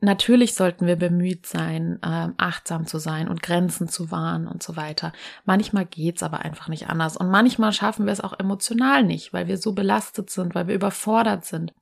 Natürlich 0.04 0.54
sollten 0.56 0.88
wir 0.88 0.96
bemüht 0.96 1.46
sein, 1.46 2.00
äh, 2.02 2.30
achtsam 2.36 2.88
zu 2.88 2.98
sein 2.98 3.28
und 3.28 3.40
Grenzen 3.40 3.88
zu 3.88 4.10
wahren 4.10 4.48
und 4.48 4.60
so 4.60 4.74
weiter. 4.74 5.12
Manchmal 5.44 5.86
geht's 5.86 6.24
aber 6.24 6.40
einfach 6.40 6.66
nicht 6.66 6.88
anders. 6.88 7.16
Und 7.16 7.30
manchmal 7.30 7.72
schaffen 7.72 8.06
wir 8.06 8.12
es 8.12 8.20
auch 8.20 8.36
emotional 8.36 9.04
nicht, 9.04 9.32
weil 9.32 9.46
wir 9.46 9.58
so 9.58 9.74
belastet 9.74 10.28
sind, 10.28 10.56
weil 10.56 10.66
wir 10.66 10.74
überfordert 10.74 11.44
sind. 11.44 11.72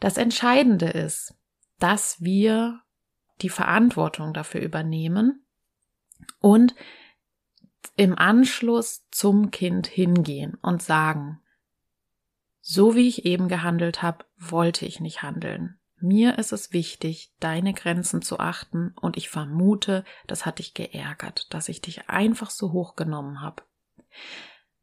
Das 0.00 0.16
Entscheidende 0.16 0.86
ist, 0.86 1.36
dass 1.78 2.20
wir 2.20 2.80
die 3.40 3.50
Verantwortung 3.50 4.34
dafür 4.34 4.60
übernehmen 4.60 5.46
und 6.40 6.74
im 7.94 8.18
Anschluss 8.18 9.06
zum 9.12 9.52
Kind 9.52 9.86
hingehen 9.86 10.58
und 10.60 10.82
sagen, 10.82 11.40
so 12.60 12.96
wie 12.96 13.06
ich 13.06 13.24
eben 13.24 13.46
gehandelt 13.46 14.02
habe, 14.02 14.24
wollte 14.38 14.86
ich 14.86 14.98
nicht 14.98 15.22
handeln. 15.22 15.78
Mir 16.00 16.38
ist 16.38 16.52
es 16.52 16.72
wichtig, 16.72 17.32
deine 17.40 17.72
Grenzen 17.72 18.20
zu 18.20 18.38
achten 18.38 18.94
und 19.00 19.16
ich 19.16 19.28
vermute, 19.28 20.04
das 20.26 20.44
hat 20.44 20.58
dich 20.58 20.74
geärgert, 20.74 21.52
dass 21.54 21.68
ich 21.68 21.80
dich 21.80 22.08
einfach 22.08 22.50
so 22.50 22.72
hochgenommen 22.72 23.40
habe. 23.40 23.62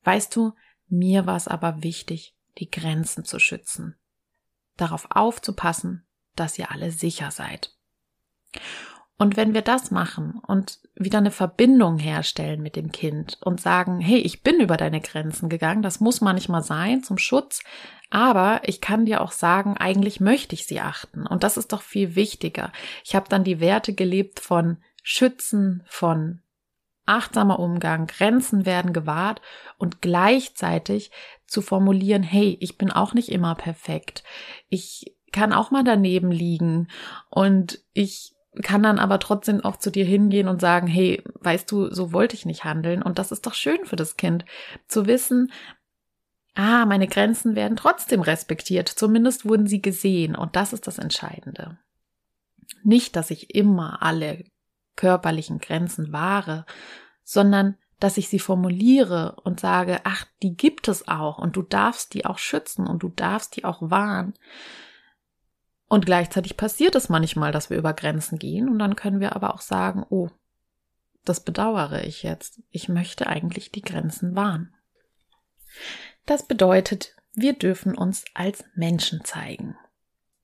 Weißt 0.04 0.36
du, 0.36 0.54
mir 0.88 1.26
war 1.26 1.36
es 1.36 1.48
aber 1.48 1.84
wichtig, 1.84 2.36
die 2.58 2.70
Grenzen 2.70 3.24
zu 3.24 3.40
schützen, 3.40 3.96
darauf 4.78 5.08
aufzupassen, 5.12 6.06
dass 6.36 6.58
ihr 6.58 6.72
alle 6.72 6.92
sicher 6.92 7.32
seid. 7.32 7.76
Und 9.22 9.38
wenn 9.38 9.54
wir 9.54 9.62
das 9.62 9.92
machen 9.92 10.42
und 10.48 10.80
wieder 10.96 11.20
eine 11.20 11.30
Verbindung 11.30 12.00
herstellen 12.00 12.60
mit 12.60 12.76
dem 12.76 12.92
Kind 12.92 13.38
und 13.44 13.62
sagen, 13.62 14.00
hey, 14.00 14.18
ich 14.18 14.42
bin 14.42 14.60
über 14.60 14.78
deine 14.78 15.00
Grenzen 15.00 15.48
gegangen, 15.48 15.84
das 15.84 16.00
muss 16.00 16.22
manchmal 16.22 16.64
sein 16.64 17.04
zum 17.04 17.20
Schutz, 17.20 17.62
aber 18.10 18.62
ich 18.66 18.82
kann 18.82 19.06
dir 19.06 19.22
auch 19.22 19.32
sagen, 19.32 19.78
eigentlich 19.78 20.22
möchte 20.22 20.56
ich 20.56 20.66
sie 20.66 20.80
achten. 20.82 21.28
Und 21.28 21.44
das 21.44 21.58
ist 21.58 21.72
doch 21.72 21.84
viel 21.84 22.16
wichtiger. 22.16 22.72
Ich 23.04 23.14
habe 23.14 23.30
dann 23.30 23.44
die 23.44 23.60
Werte 23.60 23.94
gelebt 23.94 24.40
von 24.40 24.78
Schützen, 25.04 25.84
von 25.86 26.42
achtsamer 27.06 27.60
Umgang, 27.60 28.08
Grenzen 28.08 28.66
werden 28.66 28.92
gewahrt 28.92 29.40
und 29.78 30.02
gleichzeitig 30.02 31.12
zu 31.46 31.62
formulieren, 31.62 32.24
hey, 32.24 32.58
ich 32.60 32.80
bin 32.80 32.90
auch 32.90 33.14
nicht 33.14 33.30
immer 33.30 33.54
perfekt. 33.54 34.24
Ich 34.68 35.16
kann 35.32 35.54
auch 35.54 35.70
mal 35.70 35.84
daneben 35.84 36.32
liegen 36.32 36.88
und 37.30 37.84
ich 37.94 38.34
kann 38.62 38.84
dann 38.84 39.00
aber 39.00 39.20
trotzdem 39.20 39.64
auch 39.64 39.78
zu 39.78 39.92
dir 39.92 40.06
hingehen 40.06 40.48
und 40.48 40.60
sagen, 40.60 40.88
hey, 40.88 41.24
weißt 41.40 41.72
du, 41.72 41.94
so 41.94 42.12
wollte 42.12 42.36
ich 42.36 42.46
nicht 42.46 42.64
handeln. 42.64 43.02
Und 43.02 43.18
das 43.18 43.32
ist 43.32 43.46
doch 43.46 43.54
schön 43.54 43.86
für 43.86 43.96
das 43.96 44.18
Kind, 44.18 44.46
zu 44.88 45.08
wissen, 45.08 45.52
ah, 46.56 46.86
meine 46.86 47.08
Grenzen 47.08 47.56
werden 47.56 47.78
trotzdem 47.78 48.22
respektiert. 48.22 48.90
Zumindest 48.90 49.46
wurden 49.46 49.68
sie 49.68 49.82
gesehen. 49.82 50.36
Und 50.36 50.56
das 50.56 50.74
ist 50.74 50.88
das 50.88 50.98
Entscheidende. 50.98 51.78
Nicht, 52.84 53.16
dass 53.16 53.32
ich 53.32 53.56
immer 53.56 54.02
alle 54.02 54.44
körperlichen 54.96 55.60
Grenzen 55.60 56.12
wahre, 56.12 56.66
sondern 57.24 57.78
dass 58.00 58.18
ich 58.18 58.28
sie 58.28 58.40
formuliere 58.40 59.38
und 59.44 59.60
sage, 59.60 60.02
ach, 60.04 60.26
die 60.42 60.58
gibt 60.58 60.88
es 60.88 61.08
auch 61.08 61.38
und 61.38 61.56
du 61.56 61.62
darfst 61.62 62.14
die 62.14 62.26
auch 62.26 62.40
schützen 62.40 62.88
und 62.88 63.04
du 63.04 63.10
darfst 63.10 63.56
die 63.56 63.64
auch 63.64 63.80
wahren. 63.82 64.34
Und 65.92 66.06
gleichzeitig 66.06 66.56
passiert 66.56 66.96
es 66.96 67.10
manchmal, 67.10 67.52
dass 67.52 67.70
wir 67.70 67.76
über 67.76 67.92
Grenzen 67.92 68.40
gehen 68.40 68.70
und 68.70 68.80
dann 68.80 68.96
können 68.96 69.20
wir 69.20 69.36
aber 69.36 69.54
auch 69.54 69.60
sagen, 69.60 70.06
oh, 70.10 70.30
das 71.26 71.42
bedauere 71.42 72.06
ich 72.06 72.24
jetzt. 72.24 72.62
Ich 72.70 72.88
möchte 72.88 73.28
eigentlich 73.28 73.74
die 73.74 73.82
Grenzen 73.82 74.34
wahren. 74.34 74.74
Das 76.26 76.48
bedeutet, 76.48 77.18
wir 77.34 77.52
dürfen 77.52 77.94
uns 77.94 78.24
als 78.34 78.64
Menschen 78.74 79.26
zeigen. 79.26 79.76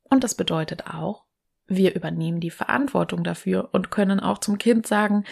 Und 0.03 0.25
das 0.25 0.35
bedeutet 0.35 0.87
auch, 0.87 1.23
wir 1.65 1.95
übernehmen 1.95 2.41
die 2.41 2.51
Verantwortung 2.51 3.23
dafür 3.23 3.69
und 3.71 3.89
können 3.89 4.19
auch 4.19 4.39
zum 4.39 4.57
Kind 4.57 4.85
sagen, 4.85 5.23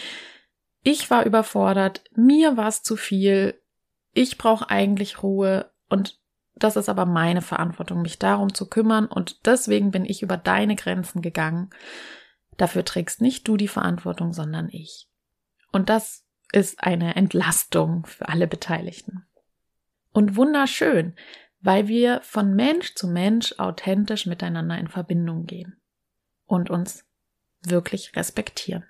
ich 0.82 1.10
war 1.10 1.26
überfordert, 1.26 2.04
mir 2.14 2.56
war 2.56 2.68
es 2.68 2.82
zu 2.82 2.96
viel, 2.96 3.60
ich 4.14 4.38
brauche 4.38 4.70
eigentlich 4.70 5.22
Ruhe 5.22 5.70
und 5.90 6.18
das 6.56 6.76
ist 6.76 6.88
aber 6.88 7.04
meine 7.04 7.42
Verantwortung, 7.42 8.02
mich 8.02 8.18
darum 8.18 8.54
zu 8.54 8.68
kümmern 8.68 9.06
und 9.06 9.46
deswegen 9.46 9.90
bin 9.90 10.04
ich 10.04 10.22
über 10.22 10.36
deine 10.36 10.74
Grenzen 10.74 11.20
gegangen. 11.22 11.70
Dafür 12.56 12.84
trägst 12.84 13.20
nicht 13.20 13.46
du 13.46 13.56
die 13.56 13.68
Verantwortung, 13.68 14.32
sondern 14.32 14.68
ich. 14.70 15.08
Und 15.70 15.90
das 15.90 16.24
ist 16.52 16.82
eine 16.82 17.14
Entlastung 17.16 18.06
für 18.06 18.28
alle 18.28 18.46
Beteiligten. 18.46 19.26
Und 20.12 20.36
wunderschön, 20.36 21.14
weil 21.60 21.88
wir 21.88 22.22
von 22.22 22.54
Mensch 22.54 22.94
zu 22.94 23.06
Mensch 23.06 23.54
authentisch 23.58 24.24
miteinander 24.24 24.78
in 24.78 24.88
Verbindung 24.88 25.44
gehen 25.44 25.78
und 26.46 26.70
uns 26.70 27.04
wirklich 27.62 28.16
respektieren. 28.16 28.84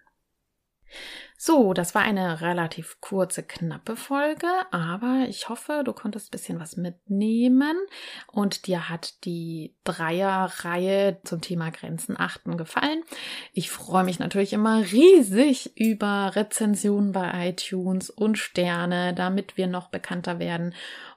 So, 1.38 1.74
das 1.74 1.94
war 1.94 2.02
eine 2.02 2.40
relativ 2.40 2.96
kurze, 3.00 3.42
knappe 3.42 3.94
Folge, 3.94 4.46
aber 4.70 5.26
ich 5.28 5.50
hoffe, 5.50 5.82
du 5.84 5.92
konntest 5.92 6.28
ein 6.28 6.30
bisschen 6.30 6.60
was 6.60 6.78
mitnehmen 6.78 7.76
und 8.32 8.66
dir 8.66 8.88
hat 8.88 9.24
die 9.26 9.74
Dreierreihe 9.84 11.18
zum 11.24 11.42
Thema 11.42 11.70
Grenzen 11.70 12.18
achten 12.18 12.56
gefallen. 12.56 13.02
Ich 13.52 13.70
freue 13.70 14.04
mich 14.04 14.18
natürlich 14.18 14.54
immer 14.54 14.80
riesig 14.80 15.76
über 15.76 16.32
Rezensionen 16.34 17.12
bei 17.12 17.50
iTunes 17.50 18.08
und 18.08 18.38
Sterne, 18.38 19.12
damit 19.12 19.58
wir 19.58 19.66
noch 19.66 19.88
bekannter 19.88 20.38
werden 20.38 20.74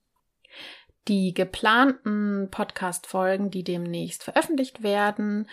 Die 1.09 1.35
geplanten 1.35 2.47
Podcast-Folgen, 2.53 3.51
die 3.51 3.65
demnächst 3.65 4.23
veröffentlicht 4.23 4.85
werden, 4.85 5.49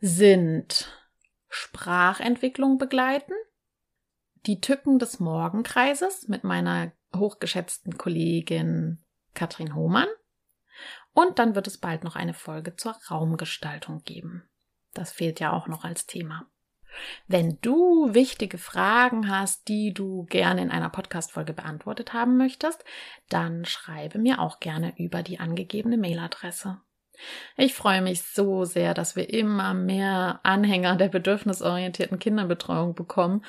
sind 0.00 0.88
Sprachentwicklung 1.48 2.78
begleiten, 2.78 3.32
die 4.46 4.60
Tücken 4.60 5.00
des 5.00 5.18
Morgenkreises 5.18 6.28
mit 6.28 6.44
meiner 6.44 6.92
hochgeschätzten 7.12 7.98
Kollegin 7.98 9.02
Katrin 9.34 9.74
Hohmann 9.74 10.06
und 11.12 11.40
dann 11.40 11.56
wird 11.56 11.66
es 11.66 11.78
bald 11.78 12.04
noch 12.04 12.14
eine 12.14 12.34
Folge 12.34 12.76
zur 12.76 12.92
Raumgestaltung 13.10 14.04
geben. 14.04 14.48
Das 14.94 15.10
fehlt 15.10 15.40
ja 15.40 15.52
auch 15.52 15.66
noch 15.66 15.82
als 15.82 16.06
Thema. 16.06 16.48
Wenn 17.26 17.58
du 17.60 18.12
wichtige 18.14 18.58
Fragen 18.58 19.30
hast, 19.30 19.68
die 19.68 19.92
du 19.92 20.24
gerne 20.24 20.62
in 20.62 20.70
einer 20.70 20.90
Podcast-Folge 20.90 21.52
beantwortet 21.52 22.12
haben 22.12 22.36
möchtest, 22.36 22.84
dann 23.28 23.64
schreibe 23.64 24.18
mir 24.18 24.40
auch 24.40 24.60
gerne 24.60 24.94
über 24.96 25.22
die 25.22 25.40
angegebene 25.40 25.98
Mailadresse. 25.98 26.80
Ich 27.56 27.74
freue 27.74 28.02
mich 28.02 28.22
so 28.22 28.64
sehr, 28.64 28.94
dass 28.94 29.16
wir 29.16 29.32
immer 29.32 29.74
mehr 29.74 30.40
Anhänger 30.44 30.96
der 30.96 31.08
bedürfnisorientierten 31.08 32.18
Kinderbetreuung 32.18 32.94
bekommen 32.94 33.44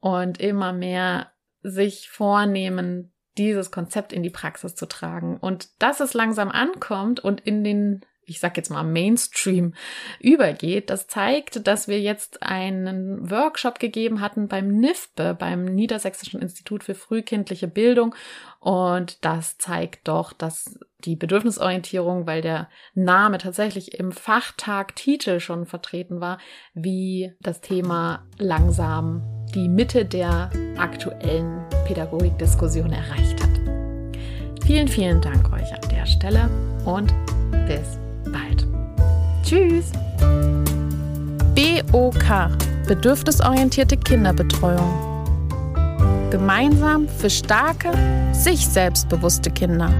und 0.00 0.40
immer 0.40 0.72
mehr 0.72 1.32
sich 1.62 2.08
vornehmen, 2.08 3.12
dieses 3.38 3.70
Konzept 3.70 4.12
in 4.12 4.22
die 4.22 4.30
Praxis 4.30 4.74
zu 4.74 4.86
tragen. 4.86 5.36
Und 5.36 5.82
dass 5.82 6.00
es 6.00 6.14
langsam 6.14 6.50
ankommt 6.50 7.20
und 7.20 7.40
in 7.40 7.64
den 7.64 8.00
ich 8.26 8.40
sag 8.40 8.56
jetzt 8.56 8.70
mal 8.70 8.82
Mainstream 8.82 9.74
übergeht. 10.20 10.90
Das 10.90 11.06
zeigt, 11.06 11.66
dass 11.66 11.88
wir 11.88 12.00
jetzt 12.00 12.42
einen 12.42 13.30
Workshop 13.30 13.78
gegeben 13.78 14.20
hatten 14.20 14.48
beim 14.48 14.68
NIFBE, 14.68 15.34
beim 15.34 15.64
Niedersächsischen 15.64 16.42
Institut 16.42 16.84
für 16.84 16.94
frühkindliche 16.94 17.68
Bildung. 17.68 18.14
Und 18.60 19.24
das 19.24 19.58
zeigt 19.58 20.08
doch, 20.08 20.32
dass 20.32 20.78
die 21.04 21.14
Bedürfnisorientierung, 21.14 22.26
weil 22.26 22.40
der 22.42 22.68
Name 22.94 23.38
tatsächlich 23.38 23.98
im 23.98 24.10
Fachtag-Titel 24.10 25.38
schon 25.38 25.66
vertreten 25.66 26.20
war, 26.20 26.38
wie 26.74 27.32
das 27.40 27.60
Thema 27.60 28.26
langsam 28.38 29.22
die 29.54 29.68
Mitte 29.68 30.04
der 30.04 30.50
aktuellen 30.76 31.64
Pädagogikdiskussion 31.86 32.92
erreicht 32.92 33.40
hat. 33.40 33.56
Vielen, 34.64 34.88
vielen 34.88 35.20
Dank 35.20 35.52
euch 35.52 35.72
an 35.72 35.88
der 35.90 36.06
Stelle 36.06 36.50
und 36.84 37.14
bis 37.68 38.00
bald. 38.36 38.66
Tschüss! 39.42 39.92
BOK 41.92 42.50
Bedürfnisorientierte 42.86 43.96
Kinderbetreuung. 43.96 45.24
Gemeinsam 46.30 47.08
für 47.08 47.30
starke, 47.30 47.90
sich 48.32 48.66
selbstbewusste 48.66 49.50
Kinder. 49.50 49.90